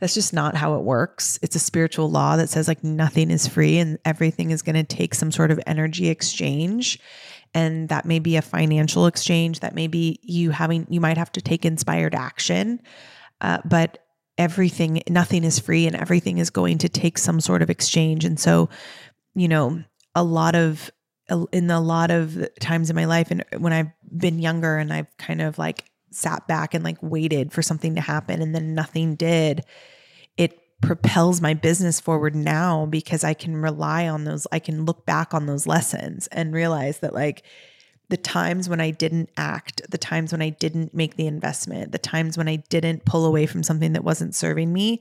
that's 0.00 0.14
just 0.14 0.32
not 0.32 0.56
how 0.56 0.74
it 0.74 0.82
works. 0.82 1.38
It's 1.42 1.54
a 1.54 1.60
spiritual 1.60 2.10
law 2.10 2.36
that 2.36 2.48
says 2.48 2.66
like 2.66 2.82
nothing 2.82 3.30
is 3.30 3.46
free 3.46 3.78
and 3.78 4.00
everything 4.04 4.50
is 4.50 4.62
going 4.62 4.74
to 4.74 4.82
take 4.82 5.14
some 5.14 5.30
sort 5.30 5.52
of 5.52 5.60
energy 5.64 6.08
exchange 6.08 6.98
and 7.54 7.88
that 7.88 8.04
may 8.06 8.18
be 8.18 8.36
a 8.36 8.42
financial 8.42 9.06
exchange 9.06 9.60
that 9.60 9.74
maybe 9.74 10.18
you 10.22 10.50
having 10.50 10.86
you 10.88 11.00
might 11.00 11.18
have 11.18 11.32
to 11.32 11.40
take 11.40 11.64
inspired 11.64 12.14
action. 12.14 12.80
Uh, 13.40 13.58
but 13.64 13.98
everything 14.38 15.02
nothing 15.08 15.44
is 15.44 15.58
free 15.58 15.86
and 15.86 15.96
everything 15.96 16.38
is 16.38 16.50
going 16.50 16.78
to 16.78 16.88
take 16.88 17.18
some 17.18 17.40
sort 17.40 17.62
of 17.62 17.70
exchange. 17.70 18.24
And 18.24 18.38
so 18.38 18.68
you 19.34 19.48
know 19.48 19.82
a 20.14 20.22
lot 20.22 20.54
of 20.54 20.90
in 21.52 21.70
a 21.70 21.80
lot 21.80 22.10
of 22.10 22.46
times 22.60 22.90
in 22.90 22.96
my 22.96 23.04
life 23.04 23.30
and 23.30 23.44
when 23.58 23.72
i've 23.72 23.90
been 24.16 24.38
younger 24.38 24.76
and 24.76 24.92
i've 24.92 25.16
kind 25.18 25.40
of 25.40 25.56
like 25.58 25.90
sat 26.10 26.46
back 26.46 26.74
and 26.74 26.84
like 26.84 26.98
waited 27.00 27.52
for 27.52 27.62
something 27.62 27.94
to 27.94 28.00
happen 28.00 28.42
and 28.42 28.54
then 28.54 28.74
nothing 28.74 29.14
did 29.14 29.64
propels 30.82 31.40
my 31.40 31.54
business 31.54 32.00
forward 32.00 32.34
now 32.34 32.86
because 32.86 33.24
I 33.24 33.32
can 33.32 33.56
rely 33.56 34.08
on 34.08 34.24
those, 34.24 34.46
I 34.52 34.58
can 34.58 34.84
look 34.84 35.06
back 35.06 35.32
on 35.32 35.46
those 35.46 35.66
lessons 35.66 36.26
and 36.26 36.52
realize 36.52 36.98
that 36.98 37.14
like 37.14 37.44
the 38.10 38.16
times 38.18 38.68
when 38.68 38.80
I 38.80 38.90
didn't 38.90 39.30
act, 39.38 39.80
the 39.90 39.96
times 39.96 40.32
when 40.32 40.42
I 40.42 40.50
didn't 40.50 40.92
make 40.92 41.16
the 41.16 41.26
investment, 41.26 41.92
the 41.92 41.98
times 41.98 42.36
when 42.36 42.48
I 42.48 42.56
didn't 42.56 43.06
pull 43.06 43.24
away 43.24 43.46
from 43.46 43.62
something 43.62 43.94
that 43.94 44.04
wasn't 44.04 44.34
serving 44.34 44.72
me 44.72 45.00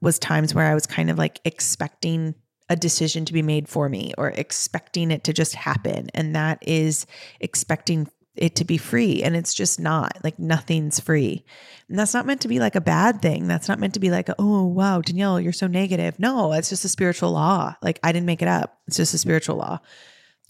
was 0.00 0.18
times 0.18 0.54
where 0.54 0.66
I 0.66 0.74
was 0.74 0.86
kind 0.86 1.10
of 1.10 1.18
like 1.18 1.40
expecting 1.44 2.34
a 2.68 2.76
decision 2.76 3.24
to 3.24 3.32
be 3.32 3.42
made 3.42 3.68
for 3.68 3.88
me 3.88 4.12
or 4.16 4.30
expecting 4.30 5.10
it 5.10 5.24
to 5.24 5.32
just 5.32 5.54
happen. 5.54 6.08
And 6.14 6.34
that 6.34 6.58
is 6.66 7.06
expecting 7.40 8.08
it 8.36 8.56
to 8.56 8.64
be 8.64 8.76
free 8.76 9.22
and 9.22 9.36
it's 9.36 9.54
just 9.54 9.80
not 9.80 10.18
like 10.24 10.38
nothing's 10.38 11.00
free. 11.00 11.44
And 11.88 11.98
that's 11.98 12.14
not 12.14 12.26
meant 12.26 12.40
to 12.42 12.48
be 12.48 12.58
like 12.58 12.74
a 12.74 12.80
bad 12.80 13.22
thing. 13.22 13.46
That's 13.46 13.68
not 13.68 13.78
meant 13.78 13.94
to 13.94 14.00
be 14.00 14.10
like 14.10 14.28
oh 14.38 14.64
wow 14.64 15.00
danielle 15.00 15.40
you're 15.40 15.52
so 15.52 15.66
negative. 15.66 16.18
No 16.18 16.52
it's 16.52 16.68
just 16.68 16.84
a 16.84 16.88
spiritual 16.88 17.32
law. 17.32 17.74
Like 17.82 17.98
i 18.02 18.12
didn't 18.12 18.26
make 18.26 18.42
it 18.42 18.48
up. 18.48 18.78
It's 18.86 18.96
just 18.96 19.14
a 19.14 19.18
spiritual 19.18 19.56
law. 19.56 19.80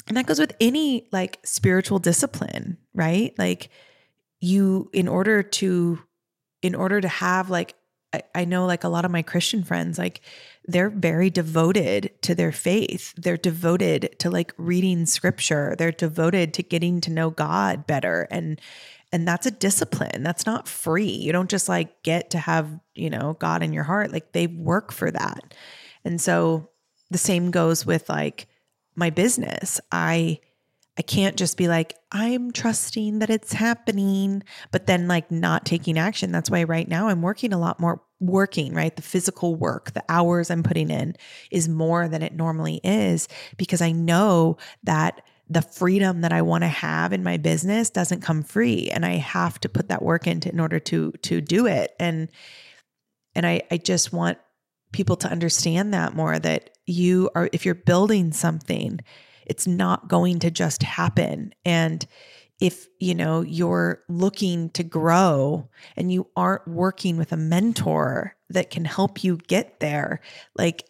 And 0.09 0.17
that 0.17 0.27
goes 0.27 0.39
with 0.39 0.55
any 0.61 1.09
like 1.13 1.41
spiritual 1.45 1.99
discipline 1.99 2.79
right? 2.95 3.35
Like 3.39 3.71
you 4.41 4.91
in 4.93 5.09
order 5.09 5.43
to 5.43 5.99
in 6.63 6.75
order 6.75 7.01
to 7.01 7.09
have 7.09 7.51
like 7.51 7.75
I, 8.35 8.45
know 8.45 8.67
like 8.67 8.85
a 8.85 8.89
lot 8.89 9.05
of 9.05 9.11
my 9.11 9.23
christian 9.23 9.63
friends 9.63 9.99
like 9.99 10.21
they're 10.69 10.91
very 10.91 11.31
devoted 11.31 12.11
to 12.23 12.35
their 12.35 12.53
faith. 12.53 13.15
They're 13.17 13.37
devoted 13.37 14.17
to 14.19 14.31
like 14.31 14.53
reading 14.57 15.07
scripture. 15.07 15.75
They're 15.79 15.93
devoted 15.93 16.55
to 16.55 16.63
getting 16.63 17.01
to 17.03 17.13
know 17.13 17.31
God 17.31 17.87
better. 17.87 18.27
And 18.31 18.61
and 19.13 19.27
that's 19.27 19.47
a 19.47 19.53
discipline. 19.53 20.25
That's 20.25 20.47
not 20.47 20.67
free. 20.67 21.07
You 21.07 21.33
don't 21.33 21.49
just 21.49 21.69
like 21.69 22.03
get 22.03 22.31
to 22.31 22.39
have, 22.39 22.69
you 22.95 23.09
know, 23.09 23.37
God 23.39 23.63
in 23.63 23.73
your 23.73 23.85
heart. 23.85 24.13
Like 24.13 24.33
they 24.33 24.49
work 24.49 24.93
for 24.93 25.11
that. 25.13 25.55
And 26.05 26.21
so 26.21 26.71
the 27.11 27.19
same 27.19 27.53
goes 27.53 27.87
with 27.87 28.09
like 28.09 28.49
my 28.97 29.11
business. 29.11 29.81
I 29.93 30.41
I 30.99 31.03
can't 31.03 31.37
just 31.37 31.57
be 31.59 31.69
like, 31.69 31.95
I'm 32.11 32.51
trusting 32.51 33.19
that 33.19 33.31
it's 33.31 33.53
happening, 33.53 34.43
but 34.73 34.87
then 34.87 35.07
like 35.07 35.31
not 35.31 35.67
taking 35.67 35.99
action. 35.99 36.33
That's 36.33 36.51
why 36.51 36.65
right 36.65 36.89
now 36.89 37.09
I'm 37.09 37.23
working 37.23 37.53
a 37.53 37.59
lot 37.59 37.79
more 37.79 38.03
working, 38.21 38.75
right? 38.75 38.95
The 38.95 39.03
physical 39.03 39.55
work, 39.55 39.93
the 39.93 40.05
hours 40.09 40.51
I'm 40.51 40.63
putting 40.63 40.91
in 40.91 41.17
is 41.51 41.69
more 41.69 42.09
than 42.09 42.23
it 42.23 42.35
normally 42.35 42.81
is 42.83 43.29
because 43.57 43.83
I 43.83 43.93
know 43.93 44.57
that 44.85 45.23
the 45.49 45.63
freedom 45.63 46.23
that 46.23 46.33
I 46.33 46.43
want 46.43 46.63
to 46.63 46.69
have 46.69 47.13
in 47.13 47.23
my 47.23 47.37
business 47.37 47.91
doesn't 47.91 48.23
come 48.23 48.43
free 48.43 48.89
and 48.91 49.07
I 49.07 49.17
have 49.17 49.61
to 49.61 49.69
put 49.69 49.89
that 49.89 50.03
work 50.03 50.27
into 50.27 50.49
in 50.49 50.59
order 50.59 50.81
to 50.81 51.13
to 51.23 51.41
do 51.41 51.67
it. 51.67 51.95
And 52.01 52.29
and 53.35 53.47
I 53.47 53.63
I 53.71 53.77
just 53.77 54.13
want 54.13 54.39
people 54.93 55.17
to 55.17 55.29
understand 55.29 55.95
that 55.95 56.15
more 56.15 56.39
that 56.39 56.71
you 56.87 57.31
are 57.35 57.49
if 57.53 57.65
you're 57.65 57.75
building 57.75 58.33
something, 58.33 59.01
it's 59.47 59.67
not 59.67 60.09
going 60.09 60.41
to 60.41 60.51
just 60.51 60.83
happen. 60.83 61.53
And 61.65 62.05
if 62.61 62.89
you 62.99 63.15
know 63.15 63.43
you're 63.43 64.03
looking 64.09 64.71
to 64.71 64.83
grow 64.83 65.69
and 65.97 66.13
you 66.13 66.27
aren't 66.37 66.67
working 66.67 67.17
with 67.17 67.33
a 67.33 67.37
mentor 67.37 68.35
that 68.49 68.71
can 68.71 68.85
help 68.85 69.23
you 69.23 69.37
get 69.37 69.81
there 69.81 70.21
like 70.57 70.85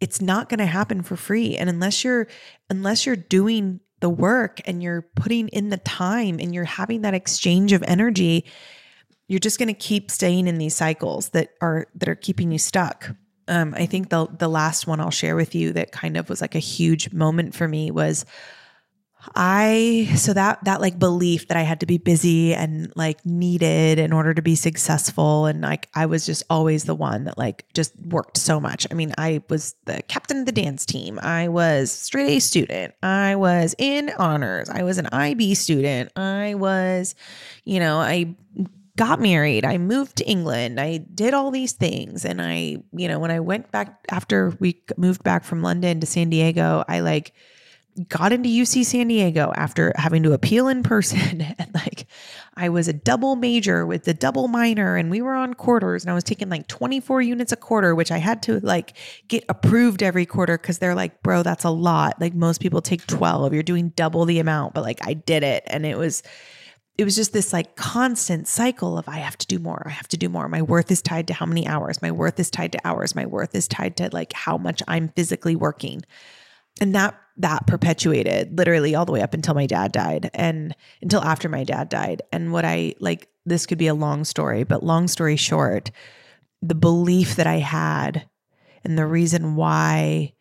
it's 0.00 0.20
not 0.20 0.48
going 0.48 0.58
to 0.58 0.66
happen 0.66 1.02
for 1.02 1.16
free. 1.16 1.56
And 1.56 1.68
unless 1.68 2.04
you're 2.04 2.28
unless 2.70 3.06
you're 3.06 3.16
doing 3.16 3.80
the 4.00 4.08
work 4.08 4.60
and 4.64 4.82
you're 4.82 5.02
putting 5.16 5.48
in 5.48 5.70
the 5.70 5.76
time 5.78 6.38
and 6.38 6.54
you're 6.54 6.64
having 6.64 7.02
that 7.02 7.14
exchange 7.14 7.72
of 7.72 7.82
energy 7.82 8.44
you're 9.26 9.38
just 9.38 9.58
going 9.58 9.68
to 9.68 9.74
keep 9.74 10.10
staying 10.10 10.48
in 10.48 10.56
these 10.56 10.74
cycles 10.74 11.30
that 11.30 11.50
are 11.60 11.86
that 11.94 12.08
are 12.08 12.14
keeping 12.14 12.50
you 12.50 12.58
stuck. 12.58 13.10
Um, 13.48 13.74
i 13.74 13.86
think 13.86 14.10
the 14.10 14.26
the 14.38 14.46
last 14.46 14.86
one 14.86 15.00
i'll 15.00 15.10
share 15.10 15.34
with 15.34 15.54
you 15.54 15.72
that 15.72 15.90
kind 15.90 16.18
of 16.18 16.28
was 16.28 16.42
like 16.42 16.54
a 16.54 16.58
huge 16.58 17.14
moment 17.14 17.54
for 17.54 17.66
me 17.66 17.90
was 17.90 18.26
I 19.34 20.08
so 20.16 20.32
that 20.32 20.64
that 20.64 20.80
like 20.80 20.98
belief 20.98 21.48
that 21.48 21.56
I 21.56 21.62
had 21.62 21.80
to 21.80 21.86
be 21.86 21.98
busy 21.98 22.54
and 22.54 22.92
like 22.94 23.24
needed 23.26 23.98
in 23.98 24.12
order 24.12 24.32
to 24.32 24.42
be 24.42 24.54
successful 24.54 25.46
and 25.46 25.60
like 25.60 25.88
I 25.94 26.06
was 26.06 26.24
just 26.24 26.44
always 26.48 26.84
the 26.84 26.94
one 26.94 27.24
that 27.24 27.36
like 27.36 27.64
just 27.74 27.94
worked 28.00 28.36
so 28.36 28.60
much. 28.60 28.86
I 28.90 28.94
mean, 28.94 29.14
I 29.18 29.42
was 29.48 29.74
the 29.86 30.02
captain 30.08 30.38
of 30.38 30.46
the 30.46 30.52
dance 30.52 30.86
team. 30.86 31.18
I 31.20 31.48
was 31.48 31.90
straight 31.90 32.36
A 32.36 32.40
student. 32.40 32.94
I 33.02 33.34
was 33.36 33.74
in 33.78 34.10
honors. 34.18 34.70
I 34.70 34.82
was 34.84 34.98
an 34.98 35.06
IB 35.06 35.54
student. 35.56 36.12
I 36.16 36.54
was, 36.54 37.14
you 37.64 37.80
know, 37.80 37.98
I 37.98 38.36
got 38.96 39.20
married. 39.20 39.64
I 39.64 39.78
moved 39.78 40.16
to 40.16 40.28
England. 40.28 40.80
I 40.80 40.98
did 40.98 41.34
all 41.34 41.50
these 41.50 41.72
things 41.72 42.24
and 42.24 42.40
I, 42.40 42.78
you 42.92 43.08
know, 43.08 43.18
when 43.18 43.30
I 43.30 43.40
went 43.40 43.70
back 43.70 44.04
after 44.10 44.56
we 44.60 44.80
moved 44.96 45.22
back 45.24 45.44
from 45.44 45.62
London 45.62 46.00
to 46.00 46.06
San 46.06 46.30
Diego, 46.30 46.84
I 46.88 47.00
like 47.00 47.32
got 47.98 48.32
into 48.32 48.48
UC 48.48 48.84
San 48.84 49.08
Diego 49.08 49.52
after 49.56 49.92
having 49.96 50.22
to 50.22 50.32
appeal 50.32 50.68
in 50.68 50.82
person. 50.82 51.40
and 51.58 51.70
like, 51.74 52.06
I 52.56 52.68
was 52.68 52.88
a 52.88 52.92
double 52.92 53.36
major 53.36 53.86
with 53.86 54.04
the 54.04 54.14
double 54.14 54.48
minor, 54.48 54.96
and 54.96 55.10
we 55.10 55.20
were 55.20 55.34
on 55.34 55.54
quarters, 55.54 56.04
and 56.04 56.10
I 56.10 56.14
was 56.14 56.24
taking 56.24 56.48
like 56.48 56.66
24 56.68 57.22
units 57.22 57.52
a 57.52 57.56
quarter, 57.56 57.94
which 57.94 58.10
I 58.10 58.18
had 58.18 58.42
to 58.44 58.60
like 58.60 58.96
get 59.28 59.44
approved 59.48 60.02
every 60.02 60.26
quarter 60.26 60.56
because 60.56 60.78
they're 60.78 60.94
like, 60.94 61.22
bro, 61.22 61.42
that's 61.42 61.64
a 61.64 61.70
lot. 61.70 62.20
Like, 62.20 62.34
most 62.34 62.60
people 62.60 62.80
take 62.80 63.06
12. 63.06 63.52
You're 63.52 63.62
doing 63.62 63.90
double 63.90 64.24
the 64.24 64.38
amount, 64.38 64.74
but 64.74 64.82
like, 64.82 65.06
I 65.06 65.14
did 65.14 65.42
it. 65.42 65.64
And 65.66 65.84
it 65.84 65.96
was, 65.96 66.22
it 66.98 67.04
was 67.04 67.14
just 67.14 67.32
this 67.32 67.52
like 67.52 67.76
constant 67.76 68.48
cycle 68.48 68.98
of 68.98 69.08
I 69.08 69.18
have 69.18 69.38
to 69.38 69.46
do 69.46 69.60
more. 69.60 69.84
I 69.86 69.90
have 69.90 70.08
to 70.08 70.16
do 70.16 70.28
more. 70.28 70.48
My 70.48 70.62
worth 70.62 70.90
is 70.90 71.00
tied 71.00 71.28
to 71.28 71.34
how 71.34 71.46
many 71.46 71.64
hours. 71.66 72.02
My 72.02 72.10
worth 72.10 72.40
is 72.40 72.50
tied 72.50 72.72
to 72.72 72.80
hours. 72.84 73.14
My 73.14 73.24
worth 73.24 73.54
is 73.54 73.68
tied 73.68 73.96
to 73.98 74.10
like 74.12 74.32
how 74.32 74.58
much 74.58 74.82
I'm 74.88 75.08
physically 75.10 75.54
working. 75.54 76.02
And 76.80 76.94
that 76.94 77.18
that 77.38 77.66
perpetuated 77.66 78.56
literally 78.58 78.94
all 78.94 79.04
the 79.04 79.12
way 79.12 79.22
up 79.22 79.32
until 79.32 79.54
my 79.54 79.66
dad 79.66 79.92
died 79.92 80.28
and 80.34 80.74
until 81.00 81.22
after 81.22 81.48
my 81.48 81.62
dad 81.62 81.88
died. 81.88 82.20
And 82.32 82.52
what 82.52 82.64
I 82.64 82.94
like, 82.98 83.28
this 83.46 83.64
could 83.64 83.78
be 83.78 83.86
a 83.86 83.94
long 83.94 84.24
story, 84.24 84.64
but 84.64 84.82
long 84.82 85.06
story 85.06 85.36
short, 85.36 85.90
the 86.60 86.74
belief 86.74 87.36
that 87.36 87.46
I 87.46 87.58
had 87.58 88.28
and 88.84 88.98
the 88.98 89.06
reason 89.06 89.54
why 89.54 90.32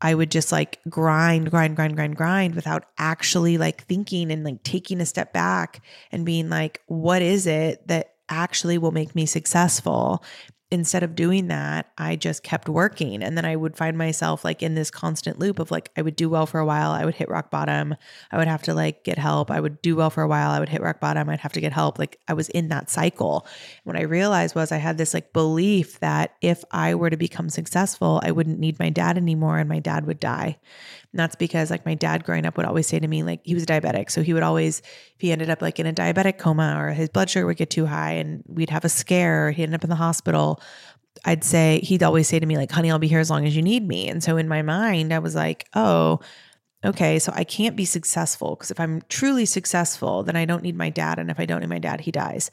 I 0.00 0.14
would 0.14 0.30
just 0.30 0.50
like 0.50 0.80
grind, 0.88 1.50
grind, 1.50 1.76
grind, 1.76 1.94
grind, 1.94 2.16
grind 2.16 2.54
without 2.54 2.86
actually 2.98 3.58
like 3.58 3.84
thinking 3.84 4.32
and 4.32 4.44
like 4.44 4.62
taking 4.62 5.00
a 5.00 5.06
step 5.06 5.32
back 5.32 5.82
and 6.10 6.26
being 6.26 6.48
like, 6.48 6.80
what 6.86 7.22
is 7.22 7.46
it 7.46 7.86
that 7.86 8.14
actually 8.28 8.78
will 8.78 8.92
make 8.92 9.14
me 9.14 9.26
successful? 9.26 10.24
Instead 10.72 11.02
of 11.02 11.16
doing 11.16 11.48
that, 11.48 11.90
I 11.98 12.14
just 12.14 12.44
kept 12.44 12.68
working. 12.68 13.22
And 13.22 13.36
then 13.36 13.44
I 13.44 13.56
would 13.56 13.76
find 13.76 13.98
myself 13.98 14.44
like 14.44 14.62
in 14.62 14.76
this 14.76 14.90
constant 14.90 15.38
loop 15.38 15.58
of 15.58 15.70
like, 15.70 15.90
I 15.96 16.02
would 16.02 16.14
do 16.14 16.28
well 16.28 16.46
for 16.46 16.60
a 16.60 16.66
while. 16.66 16.92
I 16.92 17.04
would 17.04 17.16
hit 17.16 17.28
rock 17.28 17.50
bottom. 17.50 17.96
I 18.30 18.36
would 18.38 18.46
have 18.46 18.62
to 18.62 18.74
like 18.74 19.02
get 19.02 19.18
help. 19.18 19.50
I 19.50 19.58
would 19.58 19.82
do 19.82 19.96
well 19.96 20.10
for 20.10 20.22
a 20.22 20.28
while. 20.28 20.50
I 20.50 20.60
would 20.60 20.68
hit 20.68 20.80
rock 20.80 21.00
bottom. 21.00 21.28
I'd 21.28 21.40
have 21.40 21.52
to 21.54 21.60
get 21.60 21.72
help. 21.72 21.98
Like 21.98 22.20
I 22.28 22.34
was 22.34 22.48
in 22.50 22.68
that 22.68 22.88
cycle. 22.88 23.46
What 23.82 23.96
I 23.96 24.02
realized 24.02 24.54
was 24.54 24.70
I 24.70 24.76
had 24.76 24.96
this 24.96 25.12
like 25.12 25.32
belief 25.32 25.98
that 26.00 26.36
if 26.40 26.64
I 26.70 26.94
were 26.94 27.10
to 27.10 27.16
become 27.16 27.48
successful, 27.48 28.20
I 28.22 28.30
wouldn't 28.30 28.60
need 28.60 28.78
my 28.78 28.90
dad 28.90 29.16
anymore 29.16 29.58
and 29.58 29.68
my 29.68 29.80
dad 29.80 30.06
would 30.06 30.20
die. 30.20 30.58
And 31.12 31.18
that's 31.18 31.34
because 31.34 31.70
like 31.70 31.84
my 31.84 31.94
dad 31.94 32.24
growing 32.24 32.46
up 32.46 32.56
would 32.56 32.66
always 32.66 32.86
say 32.86 33.00
to 33.00 33.08
me, 33.08 33.22
like 33.22 33.40
he 33.42 33.54
was 33.54 33.66
diabetic. 33.66 34.10
So 34.10 34.22
he 34.22 34.32
would 34.32 34.44
always, 34.44 34.78
if 34.80 35.20
he 35.20 35.32
ended 35.32 35.50
up 35.50 35.60
like 35.60 35.80
in 35.80 35.86
a 35.86 35.92
diabetic 35.92 36.38
coma 36.38 36.76
or 36.78 36.90
his 36.92 37.08
blood 37.08 37.28
sugar 37.28 37.46
would 37.46 37.56
get 37.56 37.70
too 37.70 37.86
high 37.86 38.12
and 38.12 38.44
we'd 38.46 38.70
have 38.70 38.84
a 38.84 38.88
scare, 38.88 39.50
he'd 39.50 39.64
end 39.64 39.74
up 39.74 39.84
in 39.84 39.90
the 39.90 39.96
hospital. 39.96 40.60
I'd 41.24 41.42
say, 41.42 41.80
he'd 41.82 42.04
always 42.04 42.28
say 42.28 42.38
to 42.38 42.46
me, 42.46 42.56
like, 42.56 42.70
honey, 42.70 42.90
I'll 42.90 43.00
be 43.00 43.08
here 43.08 43.18
as 43.18 43.30
long 43.30 43.44
as 43.44 43.56
you 43.56 43.62
need 43.62 43.86
me. 43.86 44.08
And 44.08 44.22
so 44.22 44.36
in 44.36 44.46
my 44.46 44.62
mind, 44.62 45.12
I 45.12 45.18
was 45.18 45.34
like, 45.34 45.66
oh, 45.74 46.20
okay, 46.84 47.18
so 47.18 47.32
I 47.34 47.44
can't 47.44 47.76
be 47.76 47.84
successful 47.84 48.54
because 48.54 48.70
if 48.70 48.78
I'm 48.80 49.02
truly 49.08 49.44
successful, 49.44 50.22
then 50.22 50.36
I 50.36 50.44
don't 50.44 50.62
need 50.62 50.76
my 50.76 50.90
dad. 50.90 51.18
And 51.18 51.30
if 51.30 51.40
I 51.40 51.44
don't 51.44 51.60
need 51.60 51.68
my 51.68 51.80
dad, 51.80 52.00
he 52.00 52.12
dies. 52.12 52.50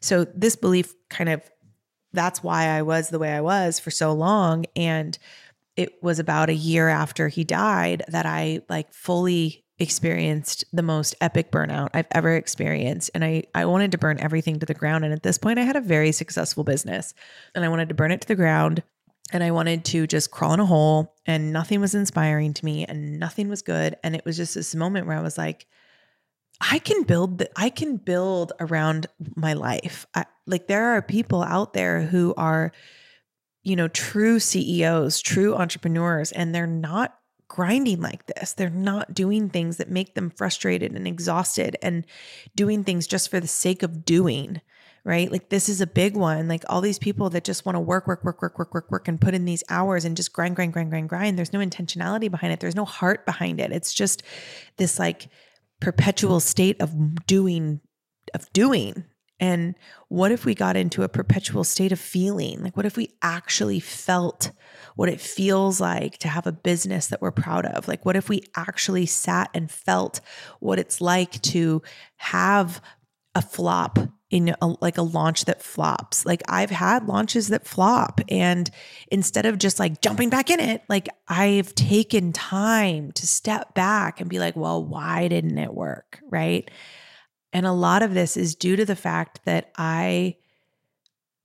So 0.00 0.24
this 0.34 0.56
belief 0.56 0.94
kind 1.10 1.28
of, 1.28 1.42
that's 2.12 2.42
why 2.42 2.68
I 2.68 2.82
was 2.82 3.10
the 3.10 3.18
way 3.18 3.34
I 3.34 3.42
was 3.42 3.78
for 3.78 3.90
so 3.90 4.12
long. 4.12 4.64
And 4.74 5.16
it 5.78 6.02
was 6.02 6.18
about 6.18 6.50
a 6.50 6.54
year 6.54 6.88
after 6.88 7.28
he 7.28 7.44
died 7.44 8.02
that 8.08 8.26
I 8.26 8.62
like 8.68 8.92
fully 8.92 9.64
experienced 9.78 10.64
the 10.72 10.82
most 10.82 11.14
epic 11.20 11.52
burnout 11.52 11.90
I've 11.94 12.08
ever 12.10 12.34
experienced. 12.34 13.12
And 13.14 13.24
I 13.24 13.44
I 13.54 13.64
wanted 13.64 13.92
to 13.92 13.98
burn 13.98 14.18
everything 14.18 14.58
to 14.58 14.66
the 14.66 14.74
ground. 14.74 15.04
And 15.04 15.14
at 15.14 15.22
this 15.22 15.38
point 15.38 15.60
I 15.60 15.62
had 15.62 15.76
a 15.76 15.80
very 15.80 16.10
successful 16.10 16.64
business 16.64 17.14
and 17.54 17.64
I 17.64 17.68
wanted 17.68 17.88
to 17.90 17.94
burn 17.94 18.10
it 18.10 18.20
to 18.22 18.28
the 18.28 18.34
ground. 18.34 18.82
And 19.30 19.44
I 19.44 19.52
wanted 19.52 19.84
to 19.86 20.06
just 20.08 20.32
crawl 20.32 20.54
in 20.54 20.60
a 20.60 20.66
hole 20.66 21.14
and 21.26 21.52
nothing 21.52 21.80
was 21.80 21.94
inspiring 21.94 22.54
to 22.54 22.64
me 22.64 22.84
and 22.84 23.20
nothing 23.20 23.48
was 23.48 23.62
good. 23.62 23.96
And 24.02 24.16
it 24.16 24.24
was 24.24 24.36
just 24.36 24.56
this 24.56 24.74
moment 24.74 25.06
where 25.06 25.18
I 25.18 25.22
was 25.22 25.38
like 25.38 25.66
I 26.60 26.80
can 26.80 27.04
build 27.04 27.38
the, 27.38 27.50
I 27.54 27.70
can 27.70 27.98
build 27.98 28.52
around 28.58 29.06
my 29.36 29.52
life. 29.52 30.06
I, 30.12 30.24
like 30.46 30.66
there 30.66 30.96
are 30.96 31.02
people 31.02 31.44
out 31.44 31.72
there 31.72 32.02
who 32.02 32.34
are 32.36 32.72
you 33.62 33.76
know, 33.76 33.88
true 33.88 34.38
CEOs, 34.38 35.20
true 35.20 35.54
entrepreneurs, 35.54 36.32
and 36.32 36.54
they're 36.54 36.66
not 36.66 37.18
grinding 37.48 38.00
like 38.00 38.26
this. 38.26 38.52
They're 38.52 38.70
not 38.70 39.14
doing 39.14 39.48
things 39.48 39.78
that 39.78 39.90
make 39.90 40.14
them 40.14 40.30
frustrated 40.30 40.92
and 40.92 41.06
exhausted 41.06 41.76
and 41.82 42.04
doing 42.54 42.84
things 42.84 43.06
just 43.06 43.30
for 43.30 43.40
the 43.40 43.48
sake 43.48 43.82
of 43.82 44.04
doing, 44.04 44.60
right? 45.04 45.32
Like 45.32 45.48
this 45.48 45.68
is 45.68 45.80
a 45.80 45.86
big 45.86 46.14
one. 46.14 46.46
Like 46.46 46.64
all 46.68 46.80
these 46.80 46.98
people 46.98 47.30
that 47.30 47.44
just 47.44 47.64
want 47.64 47.76
to 47.76 47.80
work, 47.80 48.06
work, 48.06 48.22
work, 48.22 48.42
work, 48.42 48.58
work, 48.58 48.74
work, 48.74 48.90
work, 48.90 49.08
and 49.08 49.20
put 49.20 49.34
in 49.34 49.46
these 49.46 49.64
hours 49.70 50.04
and 50.04 50.16
just 50.16 50.32
grind, 50.32 50.56
grind, 50.56 50.74
grind, 50.74 50.90
grind, 50.90 51.08
grind. 51.08 51.38
There's 51.38 51.54
no 51.54 51.60
intentionality 51.60 52.30
behind 52.30 52.52
it. 52.52 52.60
There's 52.60 52.76
no 52.76 52.84
heart 52.84 53.24
behind 53.24 53.60
it. 53.60 53.72
It's 53.72 53.94
just 53.94 54.22
this 54.76 54.98
like 54.98 55.28
perpetual 55.80 56.40
state 56.40 56.80
of 56.80 57.24
doing, 57.26 57.80
of 58.34 58.52
doing, 58.52 59.04
and 59.40 59.76
what 60.08 60.32
if 60.32 60.44
we 60.44 60.54
got 60.54 60.76
into 60.76 61.02
a 61.02 61.08
perpetual 61.08 61.64
state 61.64 61.92
of 61.92 62.00
feeling? 62.00 62.62
Like, 62.62 62.76
what 62.76 62.86
if 62.86 62.96
we 62.96 63.14
actually 63.22 63.80
felt 63.80 64.50
what 64.96 65.08
it 65.08 65.20
feels 65.20 65.80
like 65.80 66.18
to 66.18 66.28
have 66.28 66.46
a 66.46 66.52
business 66.52 67.06
that 67.08 67.22
we're 67.22 67.30
proud 67.30 67.64
of? 67.66 67.86
Like, 67.86 68.04
what 68.04 68.16
if 68.16 68.28
we 68.28 68.42
actually 68.56 69.06
sat 69.06 69.50
and 69.54 69.70
felt 69.70 70.20
what 70.58 70.78
it's 70.78 71.00
like 71.00 71.40
to 71.42 71.82
have 72.16 72.80
a 73.34 73.42
flop 73.42 73.98
in 74.30 74.54
a, 74.60 74.74
like 74.80 74.98
a 74.98 75.02
launch 75.02 75.44
that 75.44 75.62
flops? 75.62 76.26
Like, 76.26 76.42
I've 76.48 76.70
had 76.70 77.06
launches 77.06 77.48
that 77.48 77.64
flop. 77.64 78.20
And 78.28 78.68
instead 79.12 79.46
of 79.46 79.58
just 79.58 79.78
like 79.78 80.00
jumping 80.00 80.30
back 80.30 80.50
in 80.50 80.58
it, 80.58 80.82
like, 80.88 81.08
I've 81.28 81.76
taken 81.76 82.32
time 82.32 83.12
to 83.12 83.26
step 83.26 83.74
back 83.74 84.20
and 84.20 84.28
be 84.28 84.40
like, 84.40 84.56
well, 84.56 84.84
why 84.84 85.28
didn't 85.28 85.58
it 85.58 85.72
work? 85.72 86.18
Right. 86.28 86.68
And 87.52 87.66
a 87.66 87.72
lot 87.72 88.02
of 88.02 88.14
this 88.14 88.36
is 88.36 88.54
due 88.54 88.76
to 88.76 88.84
the 88.84 88.96
fact 88.96 89.40
that 89.44 89.70
I 89.76 90.36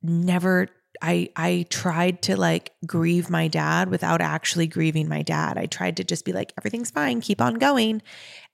never 0.02 0.68
I 1.02 1.30
I 1.36 1.66
tried 1.70 2.22
to 2.24 2.38
like 2.38 2.72
grieve 2.86 3.30
my 3.30 3.48
dad 3.48 3.90
without 3.90 4.22
actually 4.22 4.68
grieving 4.68 5.08
my 5.08 5.22
dad. 5.22 5.58
I 5.58 5.66
tried 5.66 5.98
to 5.98 6.04
just 6.04 6.26
be 6.26 6.34
like 6.34 6.54
everything's 6.58 6.92
fine, 6.92 7.22
keep 7.22 7.42
on 7.42 7.56
going 7.56 8.02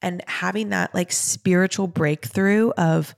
and 0.02 0.24
having 0.28 0.70
that 0.70 0.94
like 0.94 1.12
spiritual 1.12 1.88
breakthrough 1.88 2.70
of 2.72 3.16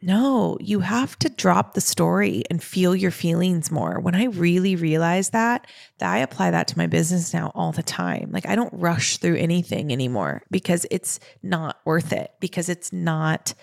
no, 0.00 0.56
you 0.60 0.80
have 0.80 1.18
to 1.18 1.28
drop 1.28 1.74
the 1.74 1.80
story 1.80 2.44
and 2.50 2.62
feel 2.62 2.94
your 2.94 3.10
feelings 3.10 3.70
more. 3.70 3.98
When 3.98 4.14
I 4.14 4.24
really 4.26 4.76
realized 4.76 5.32
that, 5.32 5.66
that 5.98 6.12
I 6.12 6.18
apply 6.18 6.52
that 6.52 6.68
to 6.68 6.78
my 6.78 6.86
business 6.86 7.34
now 7.34 7.50
all 7.54 7.72
the 7.72 7.82
time. 7.82 8.30
Like 8.32 8.46
I 8.46 8.54
don't 8.54 8.72
rush 8.72 9.16
through 9.16 9.36
anything 9.36 9.92
anymore 9.92 10.42
because 10.50 10.86
it's 10.90 11.18
not 11.42 11.80
worth 11.84 12.12
it 12.12 12.32
because 12.40 12.68
it's 12.68 12.92
not 12.92 13.54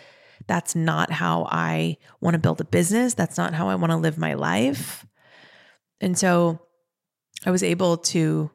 that's 0.48 0.76
not 0.76 1.12
how 1.12 1.48
I 1.50 1.98
want 2.19 2.36
to 2.36 2.39
build 2.39 2.62
a 2.62 2.65
business. 2.65 3.13
That's 3.13 3.38
not 3.38 3.54
how 3.54 3.69
I 3.69 3.76
want 3.76 3.91
to 3.91 3.98
live 3.98 4.17
my 4.17 4.34
life. 4.34 5.06
And 6.02 6.17
so 6.17 6.60
I 7.45 7.52
was 7.52 7.63
able 7.63 7.98
to 7.98 8.52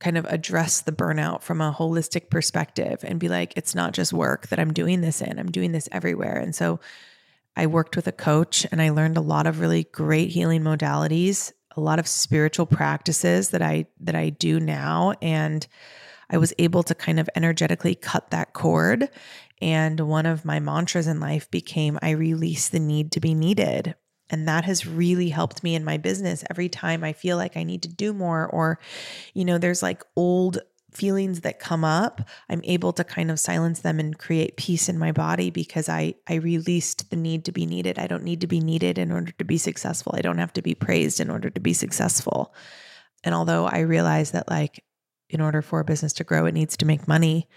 kind 0.00 0.16
of 0.16 0.24
address 0.24 0.80
the 0.80 0.92
burnout 0.92 1.42
from 1.42 1.60
a 1.60 1.72
holistic 1.72 2.30
perspective 2.30 3.04
and 3.04 3.20
be 3.20 3.28
like, 3.28 3.52
it's 3.54 3.74
not 3.74 3.92
just 3.92 4.12
work 4.12 4.48
that 4.48 4.58
I'm 4.58 4.72
doing 4.72 5.02
this 5.02 5.20
in, 5.20 5.38
I'm 5.38 5.52
doing 5.52 5.72
this 5.72 5.88
everywhere. 5.92 6.36
And 6.36 6.54
so 6.54 6.80
I 7.56 7.66
worked 7.66 7.96
with 7.96 8.06
a 8.06 8.12
coach 8.12 8.66
and 8.70 8.80
I 8.80 8.90
learned 8.90 9.16
a 9.16 9.22
lot 9.22 9.46
of 9.46 9.60
really 9.60 9.84
great 9.84 10.30
healing 10.30 10.62
modalities, 10.62 11.52
a 11.76 11.80
lot 11.80 11.98
of 11.98 12.06
spiritual 12.06 12.66
practices 12.66 13.50
that 13.50 13.62
I 13.62 13.86
that 14.00 14.14
I 14.14 14.30
do 14.30 14.60
now. 14.60 15.14
And 15.20 15.66
I 16.30 16.38
was 16.38 16.54
able 16.58 16.82
to 16.84 16.94
kind 16.94 17.18
of 17.18 17.28
energetically 17.34 17.94
cut 17.94 18.30
that 18.30 18.52
cord. 18.52 19.10
And 19.60 20.00
one 20.00 20.26
of 20.26 20.44
my 20.44 20.60
mantras 20.60 21.06
in 21.06 21.20
life 21.20 21.50
became 21.50 21.98
I 22.02 22.10
release 22.10 22.68
the 22.68 22.80
need 22.80 23.12
to 23.12 23.20
be 23.20 23.34
needed. 23.34 23.94
And 24.30 24.46
that 24.46 24.64
has 24.64 24.86
really 24.86 25.28
helped 25.28 25.62
me 25.64 25.74
in 25.74 25.84
my 25.84 25.96
business. 25.96 26.44
Every 26.48 26.68
time 26.68 27.02
I 27.02 27.12
feel 27.12 27.36
like 27.36 27.56
I 27.56 27.64
need 27.64 27.82
to 27.82 27.88
do 27.88 28.12
more, 28.14 28.46
or, 28.46 28.78
you 29.34 29.44
know, 29.44 29.58
there's 29.58 29.82
like 29.82 30.04
old 30.14 30.58
feelings 30.92 31.40
that 31.40 31.58
come 31.58 31.84
up 31.84 32.20
i'm 32.48 32.60
able 32.64 32.92
to 32.92 33.04
kind 33.04 33.30
of 33.30 33.40
silence 33.40 33.80
them 33.80 33.98
and 33.98 34.18
create 34.18 34.56
peace 34.56 34.88
in 34.88 34.98
my 34.98 35.12
body 35.12 35.50
because 35.50 35.88
i 35.88 36.14
i 36.28 36.34
released 36.34 37.10
the 37.10 37.16
need 37.16 37.44
to 37.44 37.52
be 37.52 37.66
needed 37.66 37.98
i 37.98 38.06
don't 38.06 38.24
need 38.24 38.40
to 38.40 38.46
be 38.46 38.60
needed 38.60 38.98
in 38.98 39.12
order 39.12 39.32
to 39.32 39.44
be 39.44 39.58
successful 39.58 40.14
i 40.16 40.22
don't 40.22 40.38
have 40.38 40.52
to 40.52 40.62
be 40.62 40.74
praised 40.74 41.20
in 41.20 41.30
order 41.30 41.50
to 41.50 41.60
be 41.60 41.72
successful 41.72 42.54
and 43.24 43.34
although 43.34 43.66
i 43.66 43.80
realize 43.80 44.32
that 44.32 44.48
like 44.50 44.84
in 45.28 45.40
order 45.40 45.62
for 45.62 45.80
a 45.80 45.84
business 45.84 46.12
to 46.12 46.24
grow 46.24 46.46
it 46.46 46.54
needs 46.54 46.76
to 46.76 46.86
make 46.86 47.06
money 47.06 47.48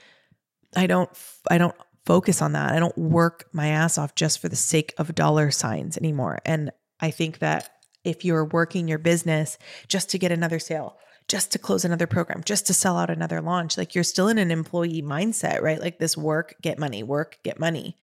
i 0.75 0.85
don't 0.87 1.09
i 1.49 1.57
don't 1.57 1.75
focus 2.05 2.41
on 2.41 2.53
that. 2.53 2.73
I 2.73 2.79
don't 2.79 2.97
work 2.97 3.47
my 3.53 3.67
ass 3.67 3.97
off 3.97 4.15
just 4.15 4.39
for 4.39 4.49
the 4.49 4.55
sake 4.55 4.93
of 4.97 5.15
dollar 5.15 5.51
signs 5.51 5.97
anymore. 5.97 6.39
And 6.45 6.71
I 6.99 7.11
think 7.11 7.39
that 7.39 7.69
if 8.03 8.25
you're 8.25 8.45
working 8.45 8.87
your 8.87 8.97
business 8.97 9.57
just 9.87 10.09
to 10.09 10.19
get 10.19 10.31
another 10.31 10.59
sale, 10.59 10.97
just 11.27 11.51
to 11.51 11.59
close 11.59 11.85
another 11.85 12.07
program, 12.07 12.43
just 12.43 12.67
to 12.67 12.73
sell 12.73 12.97
out 12.97 13.09
another 13.09 13.41
launch, 13.41 13.77
like 13.77 13.95
you're 13.95 14.03
still 14.03 14.27
in 14.27 14.37
an 14.37 14.51
employee 14.51 15.01
mindset, 15.01 15.61
right? 15.61 15.79
Like 15.79 15.99
this 15.99 16.17
work, 16.17 16.55
get 16.61 16.79
money, 16.79 17.03
work, 17.03 17.37
get 17.43 17.59
money. 17.59 17.97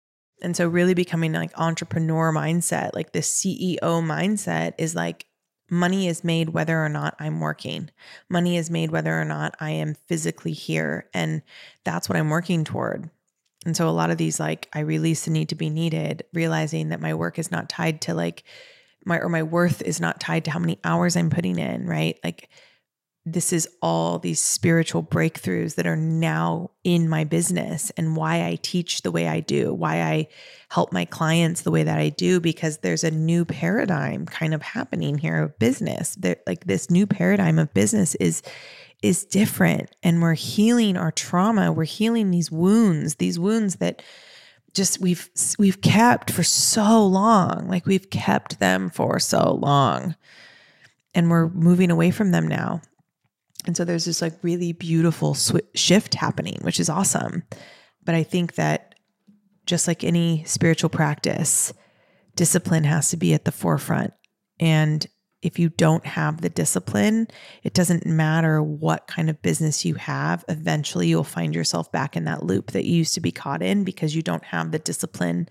And 0.42 0.56
so 0.56 0.68
really 0.68 0.94
becoming 0.94 1.34
like 1.34 1.58
entrepreneur 1.58 2.32
mindset, 2.32 2.92
like 2.94 3.12
this 3.12 3.42
CEO 3.42 3.80
mindset 3.82 4.74
is 4.78 4.96
like 4.96 5.26
money 5.70 6.08
is 6.08 6.24
made 6.24 6.50
whether 6.50 6.84
or 6.84 6.90
not 6.90 7.16
I'm 7.20 7.40
working. 7.40 7.90
Money 8.30 8.58
is 8.58 8.70
made 8.70 8.92
whether 8.92 9.20
or 9.20 9.26
not 9.26 9.56
I 9.60 9.72
am 9.72 9.96
physically 10.08 10.54
here. 10.54 11.10
And 11.14 11.42
that's 11.84 12.08
what 12.08 12.18
I'm 12.18 12.30
working 12.30 12.64
toward. 12.64 13.10
And 13.66 13.76
so 13.76 13.90
a 13.90 13.92
lot 13.92 14.12
of 14.12 14.18
these, 14.18 14.40
like, 14.40 14.70
I 14.72 14.80
release 14.82 15.26
the 15.26 15.32
need 15.32 15.50
to 15.50 15.56
be 15.56 15.70
needed, 15.70 16.24
realizing 16.32 16.90
that 16.90 17.02
my 17.02 17.14
work 17.14 17.38
is 17.38 17.52
not 17.52 17.68
tied 17.68 18.02
to 18.02 18.14
like 18.14 18.44
my, 19.06 19.20
or 19.20 19.30
my 19.30 19.44
worth 19.44 19.82
is 19.82 20.00
not 20.00 20.20
tied 20.20 20.46
to 20.46 20.52
how 20.52 20.60
many 20.60 20.80
hours 20.84 21.16
I'm 21.16 21.30
putting 21.30 21.60
in, 21.60 21.88
right? 21.88 22.20
Like, 22.24 22.50
this 23.34 23.52
is 23.52 23.68
all 23.82 24.20
these 24.20 24.42
spiritual 24.42 25.04
breakthroughs 25.04 25.76
that 25.76 25.86
are 25.86 25.98
now 25.98 26.72
in 26.84 27.10
my 27.10 27.26
business 27.26 27.92
and 27.98 28.16
why 28.16 28.46
I 28.46 28.58
teach 28.62 29.02
the 29.02 29.12
way 29.12 29.28
I 29.28 29.42
do, 29.42 29.74
why 29.74 30.02
I 30.02 30.28
help 30.70 30.94
my 30.94 31.04
clients 31.04 31.62
the 31.62 31.72
way 31.72 31.84
that 31.84 32.00
I 32.00 32.10
do, 32.10 32.40
because 32.40 32.78
there's 32.78 33.04
a 33.04 33.12
new 33.12 33.44
paradigm 33.44 34.26
kind 34.26 34.54
of 34.54 34.62
happening 34.62 35.18
here 35.18 35.44
of 35.44 35.60
business. 35.60 36.16
There, 36.16 36.38
like 36.48 36.66
this 36.66 36.90
new 36.90 37.06
paradigm 37.06 37.60
of 37.60 37.74
business 37.74 38.16
is 38.16 38.42
is 39.04 39.26
different 39.26 39.96
and 40.02 40.24
we're 40.24 40.34
healing 40.34 40.98
our 40.98 41.12
trauma. 41.12 41.72
We're 41.72 41.84
healing 41.84 42.32
these 42.32 42.52
wounds 42.52 43.16
these 43.16 43.38
wounds 43.38 43.76
that 43.76 44.02
just 44.74 45.02
we've 45.02 45.30
we've 45.60 45.82
kept 45.82 46.32
for 46.32 46.44
so 46.44 47.06
long. 47.06 47.68
Like 47.68 47.86
we've 47.86 48.10
kept 48.10 48.60
them 48.60 48.90
for 48.90 49.20
so 49.20 49.60
long 49.62 50.16
and 51.14 51.30
we're 51.30 51.50
moving 51.50 51.92
away 51.92 52.12
from 52.12 52.32
them 52.32 52.48
now 52.48 52.82
and 53.68 53.78
so 53.78 53.86
there's 53.86 54.06
this 54.06 54.22
like 54.22 54.34
really 54.42 54.72
beautiful 54.72 55.34
sw- 55.36 55.58
shift 55.76 56.16
happening 56.16 56.58
which 56.62 56.80
is 56.80 56.90
awesome 56.90 57.44
but 58.04 58.16
i 58.16 58.24
think 58.24 58.56
that 58.56 58.96
just 59.66 59.88
like 59.88 60.04
any 60.04 60.44
spiritual 60.46 60.90
practice 60.90 61.74
discipline 62.36 62.84
has 62.84 63.10
to 63.10 63.18
be 63.18 63.34
at 63.34 63.46
the 63.46 63.52
forefront 63.52 64.14
and 64.60 65.08
if 65.42 65.60
you 65.60 65.70
don't 65.70 66.06
have 66.06 66.42
the 66.42 66.50
discipline, 66.50 67.28
it 67.64 67.74
doesn't 67.74 68.06
matter 68.06 68.62
what 68.62 69.08
kind 69.08 69.30
of 69.30 69.42
business 69.42 69.86
you 69.86 69.96
have. 69.96 70.44
Eventually, 70.48 71.08
you'll 71.08 71.24
find 71.24 71.54
yourself 71.54 71.92
back 71.92 72.16
in 72.16 72.26
that 72.26 72.44
loop 72.44 72.72
that 72.72 72.86
you 72.86 72.96
used 72.96 73.14
to 73.14 73.22
be 73.22 73.32
caught 73.32 73.62
in 73.62 73.84
because 73.84 74.16
you 74.16 74.22
don't 74.22 74.44
have 74.46 74.72
the 74.72 74.80
discipline 74.80 75.48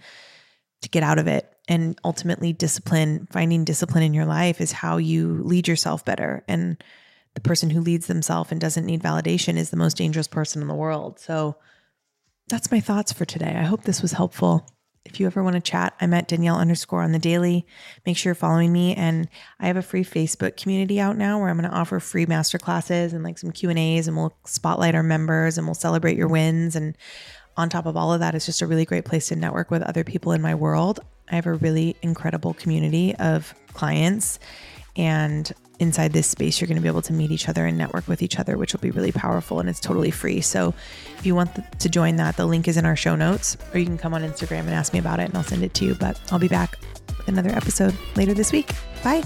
to 0.82 0.88
get 0.88 1.02
out 1.02 1.18
of 1.18 1.28
it. 1.28 1.52
And 1.68 1.98
ultimately, 2.04 2.52
discipline, 2.52 3.28
finding 3.30 3.64
discipline 3.64 4.02
in 4.02 4.14
your 4.14 4.26
life 4.26 4.60
is 4.60 4.72
how 4.72 4.96
you 4.96 5.40
lead 5.44 5.68
yourself 5.68 6.04
better. 6.04 6.44
And 6.48 6.82
the 7.36 7.40
person 7.40 7.70
who 7.70 7.80
leads 7.80 8.08
themselves 8.08 8.50
and 8.50 8.60
doesn't 8.60 8.84
need 8.84 9.00
validation 9.00 9.56
is 9.56 9.70
the 9.70 9.76
most 9.76 9.96
dangerous 9.96 10.26
person 10.26 10.60
in 10.60 10.66
the 10.66 10.74
world. 10.74 11.20
So, 11.20 11.56
that's 12.48 12.70
my 12.70 12.80
thoughts 12.80 13.12
for 13.12 13.24
today. 13.24 13.56
I 13.56 13.64
hope 13.64 13.82
this 13.82 14.02
was 14.02 14.12
helpful 14.12 14.68
if 15.06 15.20
you 15.20 15.26
ever 15.26 15.42
want 15.42 15.54
to 15.54 15.60
chat, 15.60 15.94
I'm 16.00 16.12
at 16.12 16.28
Danielle 16.28 16.58
underscore 16.58 17.02
on 17.02 17.12
the 17.12 17.18
daily. 17.18 17.64
Make 18.04 18.16
sure 18.16 18.30
you're 18.30 18.34
following 18.34 18.72
me. 18.72 18.94
And 18.94 19.28
I 19.60 19.68
have 19.68 19.76
a 19.76 19.82
free 19.82 20.04
Facebook 20.04 20.56
community 20.56 21.00
out 21.00 21.16
now 21.16 21.38
where 21.38 21.48
I'm 21.48 21.58
going 21.58 21.70
to 21.70 21.76
offer 21.76 22.00
free 22.00 22.26
masterclasses 22.26 23.12
and 23.12 23.22
like 23.22 23.38
some 23.38 23.52
Q 23.52 23.70
and 23.70 23.78
A's 23.78 24.08
and 24.08 24.16
we'll 24.16 24.36
spotlight 24.44 24.94
our 24.94 25.02
members 25.02 25.58
and 25.58 25.66
we'll 25.66 25.74
celebrate 25.74 26.16
your 26.16 26.28
wins. 26.28 26.76
And 26.76 26.96
on 27.56 27.68
top 27.68 27.86
of 27.86 27.96
all 27.96 28.12
of 28.12 28.20
that, 28.20 28.34
it's 28.34 28.46
just 28.46 28.62
a 28.62 28.66
really 28.66 28.84
great 28.84 29.04
place 29.04 29.28
to 29.28 29.36
network 29.36 29.70
with 29.70 29.82
other 29.82 30.04
people 30.04 30.32
in 30.32 30.42
my 30.42 30.54
world. 30.54 31.00
I 31.30 31.36
have 31.36 31.46
a 31.46 31.54
really 31.54 31.96
incredible 32.02 32.54
community 32.54 33.14
of 33.16 33.54
clients 33.72 34.38
and 34.96 35.50
inside 35.78 36.12
this 36.12 36.26
space, 36.26 36.60
you're 36.60 36.68
going 36.68 36.76
to 36.76 36.82
be 36.82 36.88
able 36.88 37.02
to 37.02 37.12
meet 37.12 37.30
each 37.30 37.48
other 37.48 37.66
and 37.66 37.76
network 37.76 38.08
with 38.08 38.22
each 38.22 38.38
other, 38.38 38.56
which 38.56 38.72
will 38.72 38.80
be 38.80 38.90
really 38.90 39.12
powerful 39.12 39.60
and 39.60 39.68
it's 39.68 39.80
totally 39.80 40.10
free. 40.10 40.40
So 40.40 40.74
if 41.18 41.26
you 41.26 41.34
want 41.34 41.50
to 41.80 41.88
join 41.88 42.16
that, 42.16 42.36
the 42.36 42.46
link 42.46 42.68
is 42.68 42.76
in 42.76 42.86
our 42.86 42.96
show 42.96 43.16
notes, 43.16 43.56
or 43.72 43.78
you 43.78 43.86
can 43.86 43.98
come 43.98 44.14
on 44.14 44.22
Instagram 44.22 44.60
and 44.60 44.70
ask 44.70 44.92
me 44.92 44.98
about 44.98 45.20
it 45.20 45.24
and 45.24 45.36
I'll 45.36 45.44
send 45.44 45.62
it 45.62 45.74
to 45.74 45.84
you. 45.84 45.94
But 45.94 46.20
I'll 46.32 46.38
be 46.38 46.48
back 46.48 46.78
with 47.18 47.28
another 47.28 47.50
episode 47.50 47.96
later 48.16 48.34
this 48.34 48.52
week. 48.52 48.72
Bye. 49.02 49.22